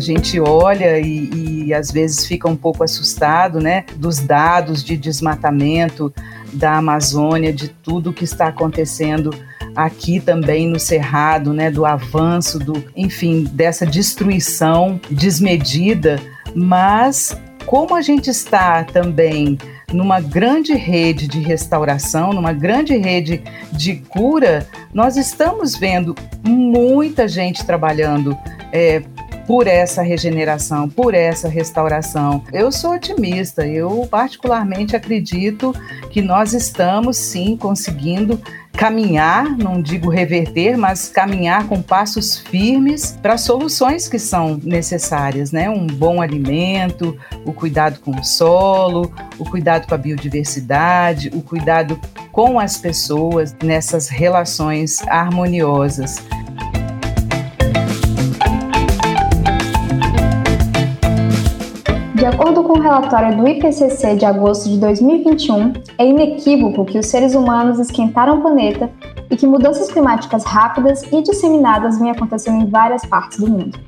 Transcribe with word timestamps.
gente 0.00 0.40
olha 0.40 0.98
e, 0.98 1.66
e 1.66 1.74
às 1.74 1.90
vezes 1.90 2.26
fica 2.26 2.48
um 2.48 2.56
pouco 2.56 2.82
assustado, 2.82 3.60
né, 3.60 3.84
dos 3.96 4.18
dados 4.18 4.82
de 4.82 4.96
desmatamento 4.96 6.12
da 6.52 6.76
Amazônia, 6.76 7.52
de 7.52 7.68
tudo 7.68 8.12
que 8.12 8.24
está 8.24 8.48
acontecendo 8.48 9.30
aqui 9.74 10.20
também 10.20 10.66
no 10.66 10.80
Cerrado, 10.80 11.52
né, 11.52 11.70
do 11.70 11.84
avanço, 11.84 12.58
do, 12.58 12.84
enfim, 12.96 13.44
dessa 13.52 13.86
destruição 13.86 15.00
desmedida, 15.10 16.20
mas 16.54 17.36
como 17.66 17.94
a 17.94 18.02
gente 18.02 18.28
está 18.28 18.82
também 18.84 19.56
numa 19.92 20.20
grande 20.20 20.74
rede 20.74 21.26
de 21.26 21.40
restauração, 21.40 22.32
numa 22.32 22.52
grande 22.52 22.96
rede 22.96 23.42
de 23.72 23.96
cura, 23.96 24.66
nós 24.92 25.16
estamos 25.16 25.76
vendo 25.76 26.14
muita 26.44 27.28
gente 27.28 27.64
trabalhando 27.64 28.36
é, 28.72 29.02
por 29.50 29.66
essa 29.66 30.00
regeneração, 30.00 30.88
por 30.88 31.12
essa 31.12 31.48
restauração. 31.48 32.44
Eu 32.52 32.70
sou 32.70 32.92
otimista, 32.94 33.66
eu 33.66 34.06
particularmente 34.08 34.94
acredito 34.94 35.74
que 36.08 36.22
nós 36.22 36.54
estamos 36.54 37.16
sim 37.16 37.56
conseguindo 37.56 38.40
caminhar, 38.72 39.58
não 39.58 39.82
digo 39.82 40.08
reverter, 40.08 40.76
mas 40.76 41.08
caminhar 41.08 41.66
com 41.66 41.82
passos 41.82 42.38
firmes 42.38 43.18
para 43.20 43.36
soluções 43.36 44.06
que 44.06 44.20
são 44.20 44.56
necessárias, 44.62 45.50
né? 45.50 45.68
Um 45.68 45.84
bom 45.84 46.22
alimento, 46.22 47.18
o 47.44 47.52
cuidado 47.52 47.98
com 47.98 48.12
o 48.12 48.22
solo, 48.22 49.12
o 49.36 49.44
cuidado 49.44 49.88
com 49.88 49.94
a 49.96 49.98
biodiversidade, 49.98 51.28
o 51.34 51.42
cuidado 51.42 52.00
com 52.30 52.60
as 52.60 52.76
pessoas 52.76 53.52
nessas 53.64 54.08
relações 54.08 55.02
harmoniosas. 55.08 56.22
Acordo 62.30 62.62
com 62.62 62.74
o 62.74 62.80
relatório 62.80 63.36
do 63.36 63.46
IPCC 63.46 64.14
de 64.14 64.24
agosto 64.24 64.68
de 64.68 64.78
2021, 64.78 65.72
é 65.98 66.06
inequívoco 66.06 66.84
que 66.84 66.98
os 66.98 67.06
seres 67.06 67.34
humanos 67.34 67.80
esquentaram 67.80 68.38
o 68.38 68.40
planeta 68.40 68.88
e 69.28 69.36
que 69.36 69.46
mudanças 69.46 69.90
climáticas 69.90 70.44
rápidas 70.44 71.02
e 71.12 71.22
disseminadas 71.22 71.98
vêm 71.98 72.10
acontecendo 72.10 72.62
em 72.62 72.66
várias 72.66 73.04
partes 73.04 73.38
do 73.38 73.50
mundo. 73.50 73.78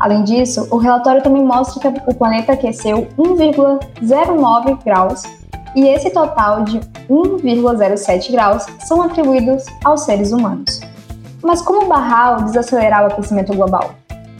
Além 0.00 0.24
disso, 0.24 0.66
o 0.72 0.76
relatório 0.76 1.22
também 1.22 1.44
mostra 1.44 1.92
que 1.92 2.10
o 2.10 2.14
planeta 2.14 2.52
aqueceu 2.52 3.06
1,09 3.16 4.84
graus 4.84 5.22
e 5.76 5.86
esse 5.86 6.10
total 6.10 6.64
de 6.64 6.80
1,07 7.08 8.32
graus 8.32 8.66
são 8.86 9.02
atribuídos 9.02 9.64
aos 9.84 10.00
seres 10.02 10.32
humanos. 10.32 10.80
Mas 11.42 11.62
como 11.62 11.86
barrar 11.86 12.38
ou 12.38 12.44
desacelerar 12.44 13.04
o 13.04 13.06
aquecimento 13.06 13.54
global? 13.54 13.94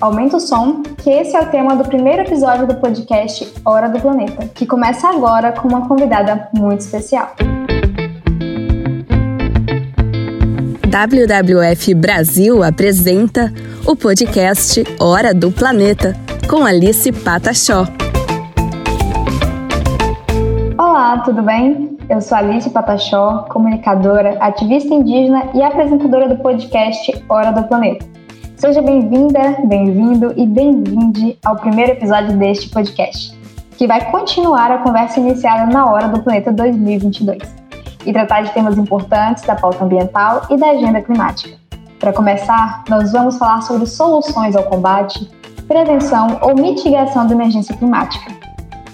Aumenta 0.04 0.36
o 0.36 0.40
som, 0.40 0.82
que 0.98 1.08
esse 1.08 1.34
é 1.34 1.40
o 1.40 1.46
tema 1.46 1.74
do 1.76 1.82
primeiro 1.82 2.20
episódio 2.20 2.66
do 2.66 2.74
podcast 2.74 3.50
Hora 3.64 3.88
do 3.88 3.98
Planeta, 3.98 4.46
que 4.54 4.66
começa 4.66 5.08
agora 5.08 5.50
com 5.52 5.66
uma 5.66 5.88
convidada 5.88 6.50
muito 6.54 6.80
especial. 6.80 7.30
WWF 10.90 11.94
Brasil 11.94 12.62
apresenta 12.62 13.50
o 13.86 13.96
podcast 13.96 14.84
Hora 15.00 15.32
do 15.32 15.50
Planeta, 15.50 16.14
com 16.50 16.66
Alice 16.66 17.10
Patachó. 17.10 17.86
Olá, 20.76 21.22
tudo 21.24 21.40
bem? 21.40 21.96
Eu 22.10 22.20
sou 22.20 22.36
Alice 22.36 22.68
Patachó, 22.68 23.46
comunicadora, 23.48 24.36
ativista 24.38 24.92
indígena 24.92 25.48
e 25.54 25.62
apresentadora 25.62 26.28
do 26.28 26.36
podcast 26.42 27.24
Hora 27.26 27.52
do 27.52 27.66
Planeta. 27.66 28.13
Seja 28.64 28.80
bem-vinda, 28.80 29.58
bem-vindo 29.66 30.32
e 30.38 30.46
bem-vinde 30.46 31.38
ao 31.44 31.54
primeiro 31.54 31.92
episódio 31.92 32.34
deste 32.38 32.70
podcast, 32.70 33.38
que 33.76 33.86
vai 33.86 34.10
continuar 34.10 34.70
a 34.70 34.78
conversa 34.78 35.20
iniciada 35.20 35.70
na 35.70 35.84
Hora 35.84 36.08
do 36.08 36.22
Planeta 36.22 36.50
2022 36.50 37.42
e 38.06 38.10
tratar 38.10 38.40
de 38.40 38.54
temas 38.54 38.78
importantes 38.78 39.44
da 39.44 39.54
pauta 39.54 39.84
ambiental 39.84 40.46
e 40.48 40.56
da 40.56 40.70
agenda 40.70 41.02
climática. 41.02 41.58
Para 42.00 42.14
começar, 42.14 42.84
nós 42.88 43.12
vamos 43.12 43.36
falar 43.36 43.60
sobre 43.60 43.86
soluções 43.86 44.56
ao 44.56 44.62
combate, 44.62 45.30
prevenção 45.68 46.38
ou 46.40 46.54
mitigação 46.54 47.26
da 47.26 47.34
emergência 47.34 47.76
climática. 47.76 48.32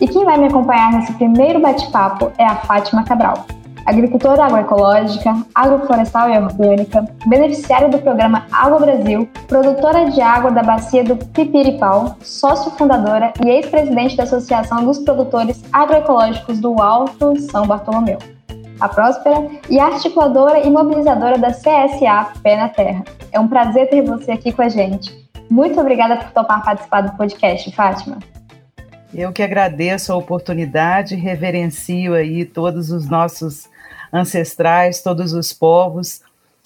E 0.01 0.09
quem 0.09 0.25
vai 0.25 0.37
me 0.37 0.47
acompanhar 0.47 0.93
nesse 0.95 1.13
primeiro 1.13 1.61
bate-papo 1.61 2.33
é 2.39 2.45
a 2.45 2.57
Fátima 2.57 3.05
Cabral, 3.05 3.47
agricultora 3.87 4.45
agroecológica, 4.45 5.45
agroflorestal 5.55 6.31
e 6.31 6.39
orgânica, 6.39 7.05
beneficiária 7.27 7.89
do 7.89 7.99
programa 7.99 8.47
Água 8.51 8.81
Brasil, 8.81 9.29
produtora 9.49 10.11
de 10.11 10.21
água 10.21 10.51
da 10.51 10.63
bacia 10.63 11.05
do 11.05 11.17
Pipiripau, 11.17 12.17
sócio 12.23 12.71
fundadora 12.73 13.33
e 13.45 13.49
ex-presidente 13.49 14.17
da 14.17 14.25
Associação 14.25 14.85
dos 14.85 14.99
Produtores 14.99 15.63
Agroecológicos 15.73 16.61
do 16.61 16.81
Alto 16.81 17.39
São 17.41 17.67
Bartolomeu. 17.67 18.19
A 18.81 18.89
próspera 18.89 19.47
e 19.69 19.79
articuladora 19.79 20.61
e 20.61 20.71
mobilizadora 20.71 21.37
da 21.39 21.51
CSA 21.51 22.33
Pé 22.43 22.57
na 22.57 22.69
Terra. 22.69 23.05
É 23.31 23.39
um 23.39 23.47
prazer 23.47 23.91
ter 23.91 24.03
você 24.03 24.33
aqui 24.33 24.53
com 24.53 24.63
a 24.63 24.69
gente. 24.69 25.29
Muito 25.51 25.79
obrigada 25.81 26.17
por 26.17 26.31
topar 26.31 26.65
participar 26.65 27.03
do 27.03 27.17
podcast, 27.17 27.75
Fátima. 27.75 28.19
Eu 29.13 29.33
que 29.33 29.43
agradeço 29.43 30.13
a 30.13 30.17
oportunidade, 30.17 31.17
reverencio 31.17 32.15
aí 32.15 32.45
todos 32.45 32.93
os 32.93 33.09
nossos 33.09 33.69
ancestrais, 34.13 35.03
todos 35.03 35.33
os 35.33 35.53
povos 35.53 36.23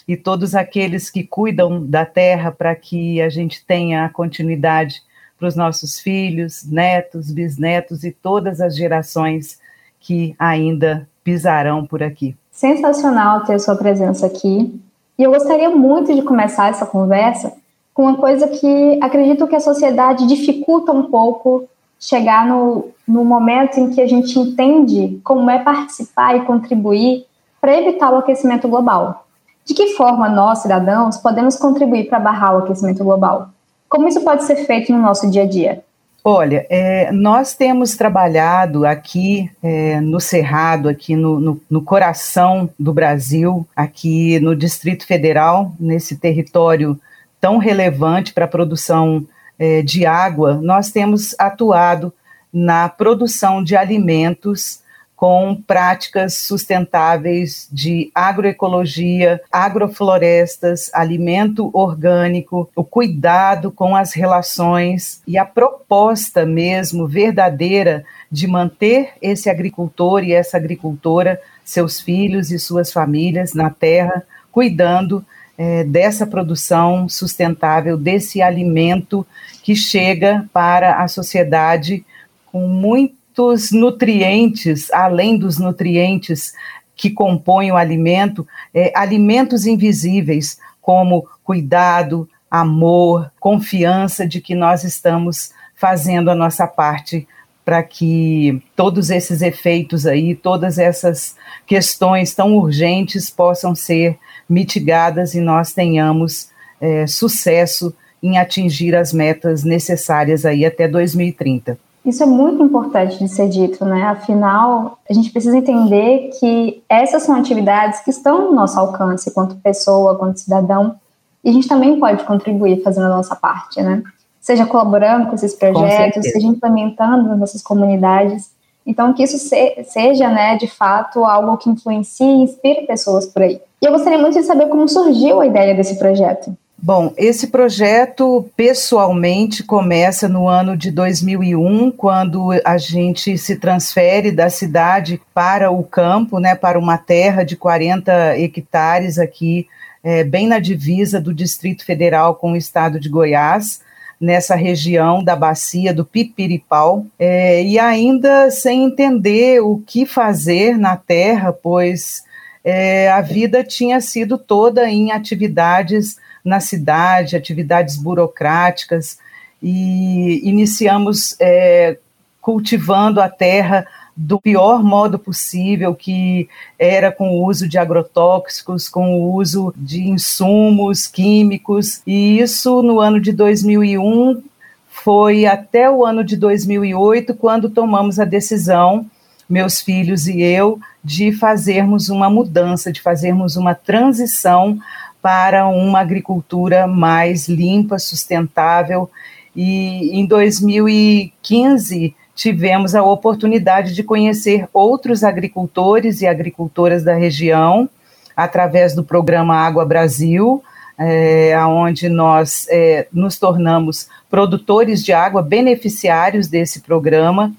e 0.07 0.15
todos 0.15 0.55
aqueles 0.55 1.09
que 1.09 1.25
cuidam 1.25 1.85
da 1.85 2.05
terra 2.05 2.53
para 2.53 2.75
que 2.75 3.21
a 3.23 3.31
gente 3.31 3.65
tenha 3.65 4.05
a 4.05 4.11
continuidade 4.11 5.03
para 5.39 5.49
os 5.49 5.57
nossos 5.57 5.99
filhos, 5.99 6.65
netos, 6.65 7.33
bisnetos 7.33 8.05
e 8.05 8.13
todas 8.13 8.61
as 8.61 8.77
gerações 8.77 9.59
que 9.99 10.35
ainda 10.39 11.09
pisarão 11.25 11.87
por 11.87 12.03
aqui. 12.03 12.37
Sensacional 12.53 13.45
ter 13.45 13.59
sua 13.59 13.75
presença 13.75 14.27
aqui. 14.27 14.79
E 15.19 15.23
eu 15.23 15.31
gostaria 15.31 15.71
muito 15.71 16.15
de 16.15 16.23
começar 16.23 16.69
essa 16.69 16.85
conversa 16.85 17.55
com 17.95 18.03
uma 18.03 18.17
coisa 18.17 18.49
que 18.49 18.99
acredito 19.03 19.47
que 19.47 19.57
a 19.57 19.61
sociedade 19.61 20.27
dificulta 20.27 20.93
um 20.93 21.05
pouco 21.05 21.67
chegar 22.05 22.47
no, 22.47 22.91
no 23.09 23.25
momento 23.25 23.81
em 23.81 23.91
que 23.91 24.01
a 24.01 24.07
gente 24.07 24.39
entende 24.39 25.21
como 25.25 25.51
é 25.51 25.59
participar 25.59 26.37
e 26.37 26.45
contribuir 26.45 27.25
para 27.61 27.79
evitar 27.79 28.13
o 28.13 28.19
aquecimento 28.19 28.69
global. 28.69 29.27
De 29.65 29.73
que 29.73 29.95
forma 29.95 30.29
nós, 30.29 30.59
cidadãos, 30.59 31.17
podemos 31.17 31.57
contribuir 31.57 32.09
para 32.09 32.21
barrar 32.21 32.55
o 32.55 32.59
aquecimento 32.59 33.03
global? 33.03 33.49
Como 33.89 34.07
isso 34.07 34.21
pode 34.21 34.45
ser 34.45 34.57
feito 34.67 34.93
no 34.93 34.99
nosso 34.99 35.31
dia 35.31 35.45
a 35.45 35.47
dia? 35.47 35.83
Olha, 36.23 36.67
é, 36.69 37.11
nós 37.13 37.55
temos 37.55 37.97
trabalhado 37.97 38.87
aqui 38.87 39.51
é, 39.63 40.01
no 40.01 40.21
Cerrado, 40.21 40.89
aqui 40.89 41.17
no, 41.17 41.41
no, 41.41 41.61
no, 41.71 41.83
coração 41.83 42.69
do 42.79 42.93
Brasil, 42.95 43.67
aqui 43.77 44.41
no 44.41 44.57
Distrito 44.57 45.07
Federal, 45.07 45.73
nesse 45.79 46.17
território 46.17 46.99
tão 47.41 47.59
relevante 47.59 48.33
para 48.33 48.47
a 48.47 48.49
produção 48.49 49.27
é, 49.59 49.83
de 49.83 50.05
água, 50.07 50.55
nós 50.63 50.91
temos 50.91 51.35
atuado 51.39 52.13
na 52.53 52.89
produção 52.89 53.63
de 53.63 53.77
alimentos 53.77 54.83
com 55.17 55.55
práticas 55.55 56.39
sustentáveis 56.39 57.69
de 57.73 58.11
agroecologia, 58.15 59.41
agroflorestas, 59.51 60.91
alimento 60.93 61.71
orgânico, 61.73 62.69
o 62.75 62.85
cuidado 62.85 63.71
com 63.71 63.97
as 63.97 64.13
relações 64.13 65.23
e 65.27 65.39
a 65.39 65.45
proposta 65.45 66.45
mesmo 66.45 67.07
verdadeira 67.07 68.05
de 68.31 68.47
manter 68.47 69.13
esse 69.23 69.49
agricultor 69.49 70.25
e 70.25 70.33
essa 70.33 70.57
agricultora, 70.57 71.41
seus 71.65 72.01
filhos 72.01 72.51
e 72.51 72.59
suas 72.59 72.93
famílias 72.93 73.55
na 73.55 73.71
terra, 73.71 74.25
cuidando 74.53 75.25
é, 75.57 75.85
dessa 75.85 76.27
produção 76.27 77.09
sustentável, 77.09 77.97
desse 77.97 78.43
alimento 78.43 79.27
que 79.63 79.75
chega 79.75 80.49
para 80.53 81.03
a 81.03 81.09
sociedade 81.09 82.05
com 82.47 82.69
muito 82.69 83.25
muitos 83.35 83.73
nutrientes, 83.73 84.91
além 84.93 85.37
dos 85.37 85.59
nutrientes 85.59 86.55
que 86.97 87.11
compõem 87.11 87.73
o 87.73 87.77
alimento, 87.77 88.47
é, 88.73 88.93
alimentos 88.95 89.67
invisíveis, 89.67 90.59
como 90.81 91.27
cuidado, 91.43 92.29
amor, 92.49 93.33
confiança 93.41 94.27
de 94.27 94.41
que 94.41 94.55
nós 94.55 94.85
estamos 94.85 95.53
fazendo 95.75 96.31
a 96.31 96.35
nossa 96.35 96.67
parte 96.69 97.27
para 97.65 97.83
que 97.83 98.63
todos 98.77 99.11
esses 99.11 99.43
efeitos 99.43 100.07
aí, 100.07 100.37
todas 100.37 100.79
essas 100.79 101.35
questões 101.67 102.35
tão 102.35 102.55
urgentes 102.55 103.31
possam 103.31 103.75
ser 103.75 104.17
mitigadas 104.49 105.35
e 105.35 105.41
nós 105.41 105.73
tenhamos 105.73 106.49
é, 106.81 107.07
sucesso 107.07 107.95
em 108.23 108.39
atingir 108.39 108.95
as 108.95 109.13
metas 109.13 109.65
necessárias 109.65 110.45
aí 110.45 110.65
até 110.65 110.89
2030. 110.89 111.79
Isso 112.05 112.23
é 112.23 112.27
muito 112.27 112.63
importante 112.63 113.19
de 113.19 113.29
ser 113.29 113.49
dito, 113.49 113.85
né? 113.85 114.03
Afinal, 114.05 114.99
a 115.09 115.13
gente 115.13 115.31
precisa 115.31 115.57
entender 115.57 116.31
que 116.39 116.83
essas 116.89 117.23
são 117.23 117.35
atividades 117.35 118.01
que 118.01 118.11
estão 118.11 118.51
no 118.51 118.55
nosso 118.55 118.79
alcance, 118.79 119.31
quanto 119.31 119.57
pessoa, 119.57 120.17
quanto 120.19 120.41
cidadão, 120.41 120.97
e 121.43 121.49
a 121.49 121.53
gente 121.53 121.69
também 121.69 121.99
pode 121.99 122.25
contribuir 122.25 122.83
fazendo 122.83 123.07
a 123.07 123.17
nossa 123.17 123.35
parte, 123.35 123.83
né? 123.83 124.03
seja 124.45 124.67
colaborando 124.67 125.29
com 125.29 125.35
esses 125.35 125.55
projetos, 125.55 126.17
com 126.17 126.33
seja 126.33 126.47
implementando 126.47 127.29
nas 127.31 127.39
nossas 127.39 127.63
comunidades. 127.63 128.51
Então, 128.87 129.15
que 129.15 129.23
isso 129.23 129.39
se, 129.39 129.85
seja, 129.85 130.29
né, 130.29 130.59
de 130.59 130.67
fato, 130.67 131.25
algo 131.25 131.57
que 131.57 131.71
influencie 131.71 132.27
e 132.27 132.43
inspire 132.43 132.87
pessoas 132.87 133.25
por 133.25 133.41
aí. 133.41 133.59
E 133.85 133.87
eu 133.87 133.93
gostaria 133.93 134.19
muito 134.19 134.41
de 134.41 134.47
saber 134.47 134.67
como 134.69 134.89
surgiu 134.89 135.43
a 135.43 135.47
ideia 135.47 135.75
desse 135.75 135.99
projeto. 135.99 136.57
Bom, 136.83 137.13
esse 137.19 137.49
projeto 137.49 138.49
pessoalmente 138.57 139.63
começa 139.63 140.27
no 140.27 140.49
ano 140.49 140.75
de 140.75 140.91
2001, 140.91 141.91
quando 141.91 142.49
a 142.65 142.79
gente 142.79 143.37
se 143.37 143.57
transfere 143.57 144.33
da 144.33 144.49
cidade 144.49 145.21
para 145.35 145.71
o 145.71 145.83
campo, 145.83 146.39
né, 146.39 146.55
para 146.55 146.79
uma 146.79 146.97
terra 146.97 147.45
de 147.45 147.57
40 147.57 148.39
hectares 148.39 149.19
aqui, 149.19 149.67
é, 150.03 150.25
bem 150.25 150.47
na 150.47 150.59
divisa 150.59 151.21
do 151.21 151.35
Distrito 151.35 151.85
Federal 151.85 152.37
com 152.37 152.53
o 152.53 152.57
estado 152.57 152.99
de 152.99 153.11
Goiás 153.11 153.83
nessa 154.19 154.55
região 154.55 155.23
da 155.23 155.37
bacia 155.37 155.93
do 155.93 156.07
Pipiripau, 156.07 157.05
é, 157.19 157.63
e 157.63 157.79
ainda 157.79 158.51
sem 158.51 158.85
entender 158.85 159.61
o 159.61 159.83
que 159.87 160.07
fazer 160.07 160.79
na 160.79 160.97
terra, 160.97 161.53
pois 161.53 162.25
é, 162.65 163.11
a 163.11 163.21
vida 163.21 163.63
tinha 163.63 164.01
sido 164.01 164.39
toda 164.39 164.89
em 164.89 165.13
atividades 165.13 166.17
na 166.45 166.61
cidade, 166.61 167.37
atividades 167.37 167.97
burocráticas, 167.97 169.19
e 169.63 170.41
iniciamos 170.49 171.37
é, 171.41 171.99
cultivando 172.41 173.21
a 173.21 173.29
terra 173.29 173.87
do 174.17 174.41
pior 174.41 174.83
modo 174.83 175.19
possível, 175.19 175.95
que 175.95 176.49
era 176.79 177.11
com 177.11 177.31
o 177.31 177.47
uso 177.47 177.69
de 177.69 177.79
agrotóxicos, 177.79 178.89
com 178.89 179.19
o 179.19 179.35
uso 179.35 179.75
de 179.77 180.03
insumos 180.09 181.07
químicos, 181.07 182.01
e 182.07 182.39
isso 182.39 182.83
no 182.83 183.01
ano 183.01 183.21
de 183.21 183.33
2001 183.33 184.43
foi 184.89 185.45
até 185.47 185.91
o 185.91 186.05
ano 186.07 186.23
de 186.23 186.37
2008 186.37 187.35
quando 187.35 187.69
tomamos 187.69 188.21
a 188.21 188.25
decisão, 188.25 189.11
meus 189.55 189.81
filhos 189.81 190.27
e 190.27 190.43
eu, 190.43 190.81
de 191.03 191.31
fazermos 191.31 192.09
uma 192.09 192.29
mudança, 192.29 192.91
de 192.91 193.01
fazermos 193.01 193.55
uma 193.55 193.73
transição 193.73 194.81
para 195.23 195.69
uma 195.69 196.01
agricultura 196.01 196.89
mais 196.89 197.49
limpa, 197.49 197.97
sustentável. 197.97 199.09
E 199.55 200.19
em 200.19 200.27
2015 200.27 202.17
tivemos 202.35 202.97
a 202.97 203.05
oportunidade 203.05 203.95
de 203.95 204.03
conhecer 204.03 204.69
outros 204.73 205.23
agricultores 205.23 206.21
e 206.21 206.27
agricultoras 206.27 207.05
da 207.05 207.15
região 207.15 207.89
através 208.37 208.93
do 208.93 209.05
programa 209.05 209.55
Água 209.55 209.85
Brasil, 209.85 210.65
é, 210.99 211.57
onde 211.65 212.09
nós 212.09 212.67
é, 212.69 213.07
nos 213.13 213.39
tornamos 213.39 214.09
produtores 214.29 215.05
de 215.05 215.13
água, 215.13 215.41
beneficiários 215.43 216.49
desse 216.49 216.81
programa, 216.81 217.55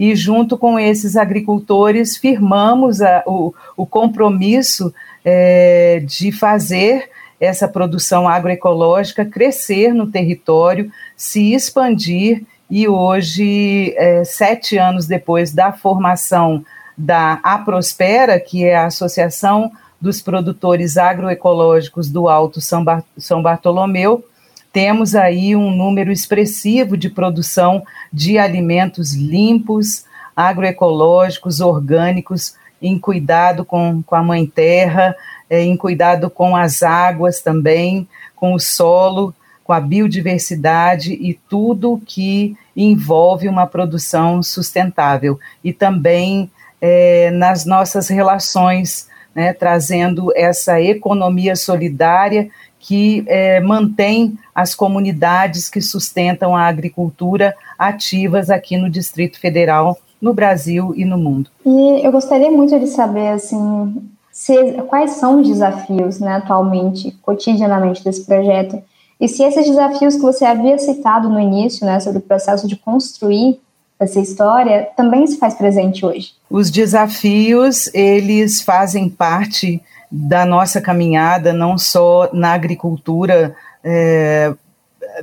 e 0.00 0.16
junto 0.16 0.56
com 0.56 0.78
esses 0.78 1.14
agricultores 1.14 2.16
firmamos 2.16 3.02
a, 3.02 3.22
o, 3.26 3.52
o 3.76 3.84
compromisso 3.84 4.94
é, 5.22 6.02
de 6.02 6.32
fazer 6.32 7.10
essa 7.38 7.68
produção 7.68 8.26
agroecológica 8.26 9.26
crescer 9.26 9.92
no 9.92 10.10
território, 10.10 10.90
se 11.14 11.52
expandir 11.52 12.44
e 12.70 12.88
hoje, 12.88 13.92
é, 13.98 14.24
sete 14.24 14.78
anos 14.78 15.06
depois 15.06 15.52
da 15.52 15.70
formação 15.70 16.64
da 16.96 17.34
Aprospera, 17.42 18.40
que 18.40 18.64
é 18.64 18.76
a 18.76 18.86
Associação 18.86 19.70
dos 20.00 20.22
Produtores 20.22 20.96
Agroecológicos 20.96 22.08
do 22.08 22.26
Alto 22.26 22.58
São, 22.58 22.82
Bar 22.82 23.04
São 23.18 23.42
Bartolomeu, 23.42 24.24
temos 24.72 25.14
aí 25.14 25.56
um 25.56 25.70
número 25.70 26.12
expressivo 26.12 26.96
de 26.96 27.10
produção 27.10 27.82
de 28.12 28.38
alimentos 28.38 29.14
limpos, 29.14 30.04
agroecológicos, 30.34 31.60
orgânicos, 31.60 32.54
em 32.80 32.98
cuidado 32.98 33.64
com, 33.64 34.02
com 34.02 34.14
a 34.14 34.22
mãe 34.22 34.46
terra, 34.46 35.14
é, 35.48 35.62
em 35.62 35.76
cuidado 35.76 36.30
com 36.30 36.56
as 36.56 36.82
águas 36.82 37.40
também, 37.40 38.08
com 38.34 38.54
o 38.54 38.60
solo, 38.60 39.34
com 39.64 39.72
a 39.72 39.80
biodiversidade 39.80 41.12
e 41.12 41.38
tudo 41.48 42.00
que 42.06 42.56
envolve 42.76 43.48
uma 43.48 43.66
produção 43.66 44.42
sustentável. 44.42 45.38
E 45.62 45.72
também 45.72 46.50
é, 46.80 47.30
nas 47.32 47.66
nossas 47.66 48.08
relações, 48.08 49.09
né, 49.34 49.52
trazendo 49.52 50.32
essa 50.34 50.80
economia 50.80 51.54
solidária 51.56 52.48
que 52.78 53.24
é, 53.26 53.60
mantém 53.60 54.38
as 54.54 54.74
comunidades 54.74 55.68
que 55.68 55.82
sustentam 55.82 56.56
a 56.56 56.66
agricultura 56.66 57.54
ativas 57.78 58.48
aqui 58.50 58.76
no 58.76 58.88
Distrito 58.88 59.38
Federal 59.38 59.98
no 60.20 60.34
Brasil 60.34 60.92
e 60.96 61.04
no 61.04 61.16
mundo. 61.16 61.50
E 61.64 62.04
eu 62.04 62.10
gostaria 62.12 62.50
muito 62.50 62.78
de 62.78 62.86
saber, 62.86 63.28
assim, 63.28 64.02
se, 64.30 64.54
quais 64.88 65.12
são 65.12 65.40
os 65.40 65.48
desafios, 65.48 66.18
né, 66.20 66.36
atualmente, 66.36 67.10
cotidianamente 67.22 68.02
desse 68.04 68.24
projeto, 68.24 68.82
e 69.20 69.28
se 69.28 69.42
esses 69.42 69.66
desafios 69.66 70.16
que 70.16 70.22
você 70.22 70.44
havia 70.44 70.78
citado 70.78 71.28
no 71.28 71.38
início, 71.38 71.84
né, 71.86 72.00
sobre 72.00 72.18
o 72.18 72.22
processo 72.22 72.66
de 72.66 72.76
construir 72.76 73.60
essa 74.00 74.18
história, 74.18 74.88
também 74.96 75.26
se 75.26 75.38
faz 75.38 75.54
presente 75.54 76.04
hoje. 76.04 76.32
Os 76.48 76.70
desafios, 76.70 77.92
eles 77.94 78.62
fazem 78.62 79.10
parte 79.10 79.80
da 80.10 80.44
nossa 80.46 80.80
caminhada, 80.80 81.52
não 81.52 81.76
só 81.76 82.30
na 82.32 82.52
agricultura, 82.52 83.54
é, 83.84 84.52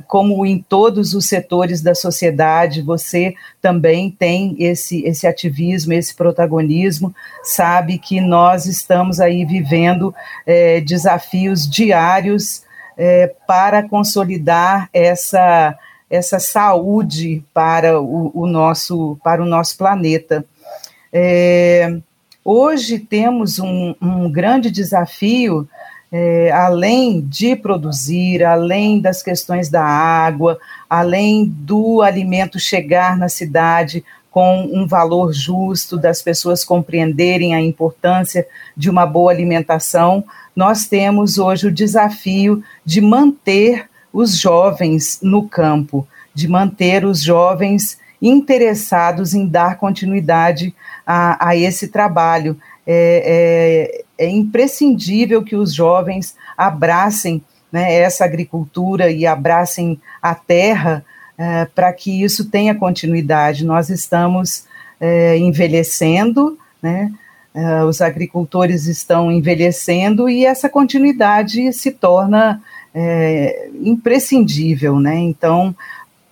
como 0.06 0.46
em 0.46 0.58
todos 0.60 1.12
os 1.12 1.26
setores 1.26 1.82
da 1.82 1.94
sociedade, 1.94 2.80
você 2.80 3.34
também 3.60 4.10
tem 4.10 4.56
esse, 4.58 5.02
esse 5.04 5.26
ativismo, 5.26 5.92
esse 5.92 6.14
protagonismo, 6.14 7.14
sabe 7.42 7.98
que 7.98 8.20
nós 8.20 8.66
estamos 8.66 9.20
aí 9.20 9.44
vivendo 9.44 10.14
é, 10.46 10.80
desafios 10.80 11.68
diários 11.68 12.62
é, 12.96 13.32
para 13.46 13.88
consolidar 13.88 14.88
essa, 14.92 15.76
essa 16.10 16.38
saúde 16.38 17.42
para 17.52 18.00
o, 18.00 18.30
o, 18.34 18.46
nosso, 18.46 19.18
para 19.22 19.42
o 19.42 19.46
nosso 19.46 19.76
planeta. 19.76 20.44
É, 21.12 21.98
hoje 22.44 22.98
temos 22.98 23.58
um, 23.58 23.94
um 24.00 24.30
grande 24.30 24.70
desafio 24.70 25.68
é, 26.10 26.50
além 26.52 27.20
de 27.20 27.54
produzir, 27.54 28.42
além 28.42 29.00
das 29.00 29.22
questões 29.22 29.68
da 29.68 29.84
água, 29.84 30.58
além 30.88 31.44
do 31.44 32.00
alimento 32.00 32.58
chegar 32.58 33.16
na 33.16 33.28
cidade 33.28 34.02
com 34.30 34.62
um 34.72 34.86
valor 34.86 35.32
justo, 35.32 35.96
das 35.96 36.22
pessoas 36.22 36.64
compreenderem 36.64 37.54
a 37.54 37.60
importância 37.60 38.46
de 38.76 38.88
uma 38.88 39.04
boa 39.04 39.32
alimentação, 39.32 40.24
nós 40.54 40.86
temos 40.86 41.38
hoje 41.38 41.66
o 41.66 41.72
desafio 41.72 42.62
de 42.84 43.00
manter 43.00 43.87
os 44.12 44.38
jovens 44.38 45.20
no 45.22 45.48
campo, 45.48 46.06
de 46.34 46.48
manter 46.48 47.04
os 47.04 47.22
jovens 47.22 47.98
interessados 48.20 49.34
em 49.34 49.46
dar 49.46 49.76
continuidade 49.76 50.74
a, 51.06 51.48
a 51.48 51.56
esse 51.56 51.88
trabalho. 51.88 52.56
É, 52.86 54.02
é, 54.18 54.26
é 54.26 54.30
imprescindível 54.30 55.42
que 55.42 55.54
os 55.54 55.72
jovens 55.74 56.34
abracem 56.56 57.42
né, 57.70 57.94
essa 57.94 58.24
agricultura 58.24 59.10
e 59.10 59.26
abracem 59.26 60.00
a 60.22 60.34
terra 60.34 61.04
é, 61.36 61.64
para 61.66 61.92
que 61.92 62.22
isso 62.22 62.50
tenha 62.50 62.74
continuidade. 62.74 63.64
Nós 63.64 63.90
estamos 63.90 64.64
é, 65.00 65.36
envelhecendo, 65.36 66.58
né, 66.82 67.12
é, 67.54 67.84
os 67.84 68.00
agricultores 68.00 68.86
estão 68.86 69.30
envelhecendo 69.30 70.28
e 70.28 70.44
essa 70.44 70.68
continuidade 70.68 71.72
se 71.72 71.90
torna 71.90 72.62
é, 72.94 73.68
imprescindível. 73.82 74.98
Né? 74.98 75.16
Então, 75.16 75.74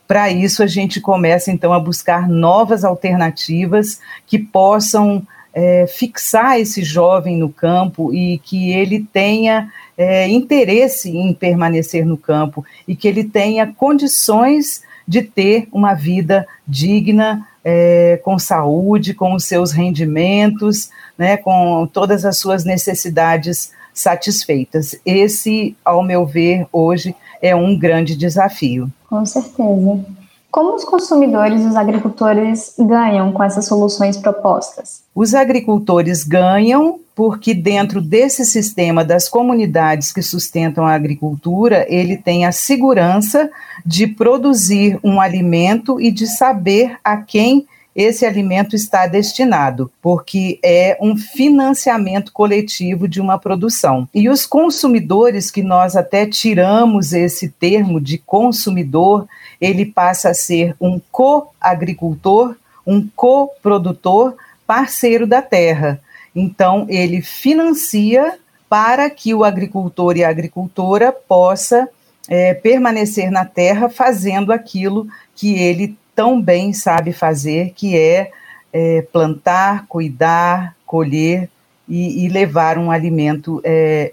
para 0.06 0.30
isso, 0.30 0.62
a 0.62 0.66
gente 0.66 1.00
começa 1.00 1.50
então 1.50 1.72
a 1.72 1.80
buscar 1.80 2.28
novas 2.28 2.84
alternativas 2.84 4.00
que 4.26 4.38
possam 4.38 5.26
é, 5.52 5.86
fixar 5.86 6.60
esse 6.60 6.84
jovem 6.84 7.36
no 7.38 7.48
campo 7.48 8.12
e 8.12 8.38
que 8.38 8.72
ele 8.72 9.06
tenha 9.10 9.72
é, 9.96 10.28
interesse 10.28 11.10
em 11.10 11.32
permanecer 11.32 12.04
no 12.04 12.16
campo 12.16 12.64
e 12.86 12.94
que 12.94 13.08
ele 13.08 13.25
tenha 13.25 13.66
condições 13.66 14.82
de 15.08 15.22
ter 15.22 15.66
uma 15.72 15.94
vida 15.94 16.46
digna, 16.66 17.46
é, 17.64 18.20
com 18.22 18.38
saúde, 18.38 19.14
com 19.14 19.34
os 19.34 19.44
seus 19.44 19.72
rendimentos, 19.72 20.90
né, 21.16 21.36
com 21.36 21.88
todas 21.90 22.25
as 22.25 22.38
suas 22.38 22.64
necessidades 22.64 23.72
satisfeitas. 23.96 24.94
Esse, 25.04 25.74
ao 25.84 26.02
meu 26.02 26.26
ver, 26.26 26.66
hoje 26.70 27.16
é 27.40 27.56
um 27.56 27.76
grande 27.76 28.14
desafio. 28.14 28.90
Com 29.08 29.24
certeza. 29.24 30.04
Como 30.50 30.74
os 30.74 30.84
consumidores 30.84 31.62
e 31.62 31.66
os 31.66 31.76
agricultores 31.76 32.74
ganham 32.78 33.32
com 33.32 33.42
essas 33.42 33.66
soluções 33.66 34.16
propostas? 34.16 35.02
Os 35.14 35.34
agricultores 35.34 36.22
ganham 36.22 37.00
porque 37.14 37.54
dentro 37.54 38.00
desse 38.00 38.44
sistema 38.44 39.02
das 39.02 39.28
comunidades 39.28 40.12
que 40.12 40.20
sustentam 40.20 40.86
a 40.86 40.94
agricultura, 40.94 41.86
ele 41.88 42.18
tem 42.18 42.44
a 42.44 42.52
segurança 42.52 43.50
de 43.84 44.06
produzir 44.06 44.98
um 45.02 45.18
alimento 45.18 45.98
e 45.98 46.10
de 46.10 46.26
saber 46.26 46.98
a 47.02 47.16
quem 47.16 47.66
esse 47.96 48.26
alimento 48.26 48.76
está 48.76 49.06
destinado, 49.06 49.90
porque 50.02 50.58
é 50.62 50.98
um 51.00 51.16
financiamento 51.16 52.30
coletivo 52.30 53.08
de 53.08 53.22
uma 53.22 53.38
produção. 53.38 54.06
E 54.14 54.28
os 54.28 54.44
consumidores, 54.44 55.50
que 55.50 55.62
nós 55.62 55.96
até 55.96 56.26
tiramos 56.26 57.14
esse 57.14 57.48
termo 57.48 57.98
de 57.98 58.18
consumidor, 58.18 59.26
ele 59.58 59.86
passa 59.86 60.28
a 60.28 60.34
ser 60.34 60.76
um 60.78 61.00
co-agricultor, 61.10 62.54
um 62.86 63.08
coprodutor, 63.16 64.34
parceiro 64.66 65.26
da 65.26 65.40
terra. 65.40 65.98
Então, 66.34 66.84
ele 66.90 67.22
financia 67.22 68.38
para 68.68 69.08
que 69.08 69.32
o 69.32 69.42
agricultor 69.42 70.18
e 70.18 70.24
a 70.24 70.28
agricultora 70.28 71.12
possa 71.12 71.88
é, 72.28 72.52
permanecer 72.52 73.30
na 73.30 73.46
terra 73.46 73.88
fazendo 73.88 74.52
aquilo 74.52 75.06
que 75.34 75.54
ele 75.58 75.96
tão 76.16 76.40
bem 76.40 76.73
sabe 76.73 77.12
fazer, 77.12 77.75
que 77.76 77.96
é, 77.96 78.32
é 78.73 79.02
plantar, 79.12 79.87
cuidar, 79.87 80.75
colher 80.87 81.49
e, 81.87 82.25
e 82.25 82.28
levar 82.28 82.78
um 82.78 82.90
alimento 82.90 83.61
é, 83.62 84.12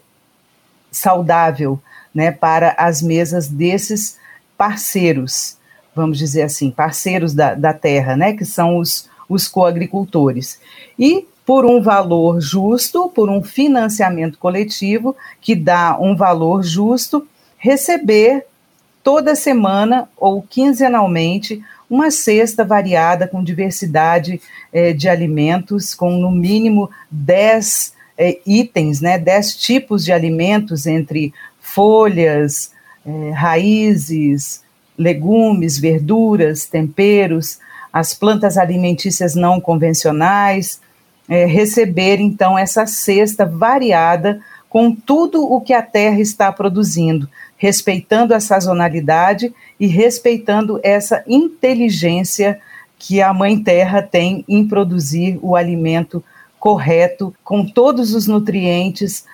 saudável 0.91 1.79
né, 2.13 2.29
para 2.31 2.75
as 2.77 3.01
mesas 3.01 3.47
desses 3.47 4.17
parceiros, 4.57 5.57
vamos 5.95 6.17
dizer 6.17 6.43
assim, 6.43 6.69
parceiros 6.69 7.33
da, 7.33 7.55
da 7.55 7.73
terra, 7.73 8.15
né, 8.15 8.33
que 8.33 8.45
são 8.45 8.77
os, 8.77 9.09
os 9.27 9.47
coagricultores. 9.47 10.59
E 10.99 11.25
por 11.45 11.65
um 11.65 11.81
valor 11.81 12.39
justo, 12.39 13.09
por 13.09 13.29
um 13.29 13.41
financiamento 13.41 14.37
coletivo 14.37 15.15
que 15.41 15.55
dá 15.55 15.97
um 15.99 16.15
valor 16.15 16.63
justo, 16.63 17.25
receber 17.57 18.45
toda 19.03 19.35
semana 19.35 20.07
ou 20.17 20.41
quinzenalmente 20.41 21.63
uma 21.93 22.09
cesta 22.09 22.65
variada 22.65 23.27
com 23.27 23.43
diversidade 23.43 24.41
eh, 24.73 24.93
de 24.93 25.07
alimentos, 25.07 25.93
com 25.93 26.11
no 26.17 26.31
mínimo 26.31 26.89
10 27.11 27.93
eh, 28.17 28.39
itens, 28.47 28.99
né, 28.99 29.19
10 29.19 29.55
tipos 29.57 30.03
de 30.03 30.11
alimentos 30.11 30.87
entre 30.87 31.31
folhas, 31.59 32.71
é, 33.05 33.31
raízes, 33.31 34.61
legumes, 34.97 35.77
verduras, 35.77 36.65
temperos, 36.65 37.59
as 37.91 38.13
plantas 38.13 38.57
alimentícias 38.57 39.35
não 39.35 39.59
convencionais, 39.61 40.79
é, 41.27 41.45
receber 41.45 42.19
então 42.19 42.57
essa 42.57 42.85
cesta 42.85 43.45
variada 43.45 44.41
com 44.73 44.91
tudo 44.91 45.43
o 45.45 45.61
que 45.61 45.71
a 45.71 45.83
terra 45.83 46.19
está 46.19 46.51
produzindo, 46.51 47.29
respeitando 47.55 48.33
a 48.33 48.39
sazonalidade 48.39 49.53
e 49.79 49.85
respeitando 49.85 50.79
essa 50.81 51.23
inteligência 51.27 52.59
que 52.97 53.21
a 53.21 53.31
Mãe 53.31 53.61
Terra 53.61 54.01
tem 54.01 54.43
em 54.49 54.67
produzir 54.67 55.37
o 55.43 55.55
alimento 55.55 56.23
correto, 56.59 57.31
com 57.43 57.63
todos 57.63 58.15
os 58.15 58.25
nutrientes 58.25 59.25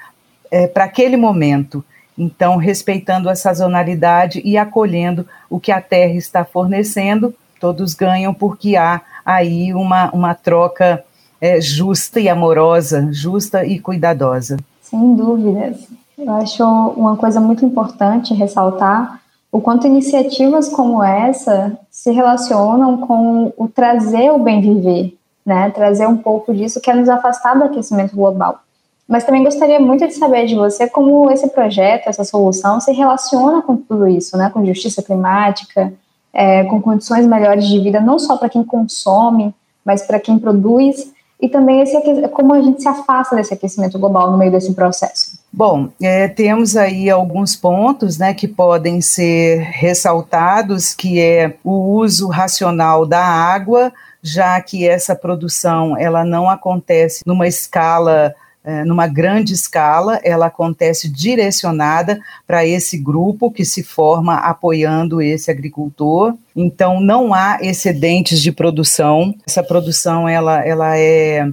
é, 0.51 0.67
para 0.67 0.83
aquele 0.83 1.15
momento. 1.15 1.85
Então, 2.17 2.57
respeitando 2.57 3.29
a 3.29 3.35
sazonalidade 3.35 4.41
e 4.43 4.57
acolhendo 4.57 5.25
o 5.49 5.57
que 5.57 5.71
a 5.71 5.79
terra 5.79 6.15
está 6.15 6.43
fornecendo, 6.43 7.33
todos 7.61 7.93
ganham 7.93 8.33
porque 8.33 8.75
há 8.75 8.99
aí 9.25 9.73
uma, 9.73 10.11
uma 10.11 10.35
troca 10.35 11.01
é, 11.39 11.61
justa 11.61 12.19
e 12.19 12.27
amorosa, 12.27 13.07
justa 13.13 13.65
e 13.65 13.79
cuidadosa. 13.79 14.57
Sem 14.89 15.13
dúvidas. 15.13 15.87
Eu 16.17 16.31
acho 16.33 16.63
uma 16.63 17.15
coisa 17.15 17.39
muito 17.39 17.63
importante 17.63 18.33
ressaltar 18.33 19.21
o 19.51 19.61
quanto 19.61 19.85
iniciativas 19.85 20.67
como 20.67 21.03
essa 21.03 21.77
se 21.91 22.11
relacionam 22.11 22.97
com 22.97 23.53
o 23.55 23.67
trazer 23.67 24.31
o 24.31 24.39
bem 24.39 24.61
viver, 24.61 25.15
né? 25.45 25.69
Trazer 25.69 26.07
um 26.07 26.17
pouco 26.17 26.53
disso 26.53 26.81
que 26.81 26.89
é 26.89 26.95
nos 26.95 27.07
afastar 27.07 27.55
do 27.55 27.65
aquecimento 27.65 28.15
global. 28.15 28.61
Mas 29.07 29.23
também 29.23 29.43
gostaria 29.43 29.79
muito 29.79 30.07
de 30.07 30.13
saber 30.13 30.47
de 30.47 30.55
você 30.55 30.89
como 30.89 31.29
esse 31.29 31.47
projeto, 31.49 32.07
essa 32.07 32.23
solução 32.23 32.79
se 32.79 32.91
relaciona 32.91 33.61
com 33.61 33.77
tudo 33.77 34.07
isso, 34.07 34.35
né? 34.37 34.49
Com 34.49 34.65
justiça 34.65 35.03
climática, 35.03 35.93
é, 36.33 36.63
com 36.63 36.81
condições 36.81 37.27
melhores 37.27 37.67
de 37.67 37.79
vida, 37.79 37.99
não 37.99 38.17
só 38.17 38.37
para 38.37 38.49
quem 38.49 38.63
consome, 38.63 39.53
mas 39.85 40.01
para 40.01 40.19
quem 40.19 40.39
produz, 40.39 41.11
e 41.41 41.47
também 41.47 41.81
esse, 41.81 41.97
como 42.29 42.53
a 42.53 42.61
gente 42.61 42.81
se 42.81 42.87
afasta 42.87 43.35
desse 43.35 43.53
aquecimento 43.53 43.97
global 43.97 44.29
no 44.31 44.37
meio 44.37 44.51
desse 44.51 44.73
processo. 44.73 45.39
Bom, 45.51 45.89
é, 46.01 46.27
temos 46.27 46.75
aí 46.75 47.09
alguns 47.09 47.55
pontos 47.55 48.17
né, 48.17 48.33
que 48.33 48.47
podem 48.47 48.99
ser 48.99 49.59
ressaltados, 49.59 50.93
que 50.93 51.19
é 51.19 51.55
o 51.63 51.95
uso 51.95 52.27
racional 52.27 53.05
da 53.05 53.23
água, 53.23 53.91
já 54.21 54.59
que 54.61 54.87
essa 54.87 55.15
produção 55.15 55.97
ela 55.97 56.25
não 56.25 56.49
acontece 56.49 57.21
numa 57.25 57.47
escala 57.47 58.35
numa 58.85 59.07
grande 59.07 59.53
escala, 59.53 60.19
ela 60.23 60.47
acontece 60.47 61.09
direcionada 61.09 62.19
para 62.45 62.65
esse 62.65 62.97
grupo 62.97 63.49
que 63.49 63.63
se 63.63 63.83
forma 63.83 64.35
apoiando 64.35 65.21
esse 65.21 65.49
agricultor. 65.49 66.35
Então, 66.55 66.99
não 66.99 67.33
há 67.33 67.57
excedentes 67.61 68.41
de 68.41 68.51
produção. 68.51 69.33
Essa 69.47 69.63
produção 69.63 70.27
ela, 70.27 70.65
ela 70.65 70.97
é, 70.97 71.49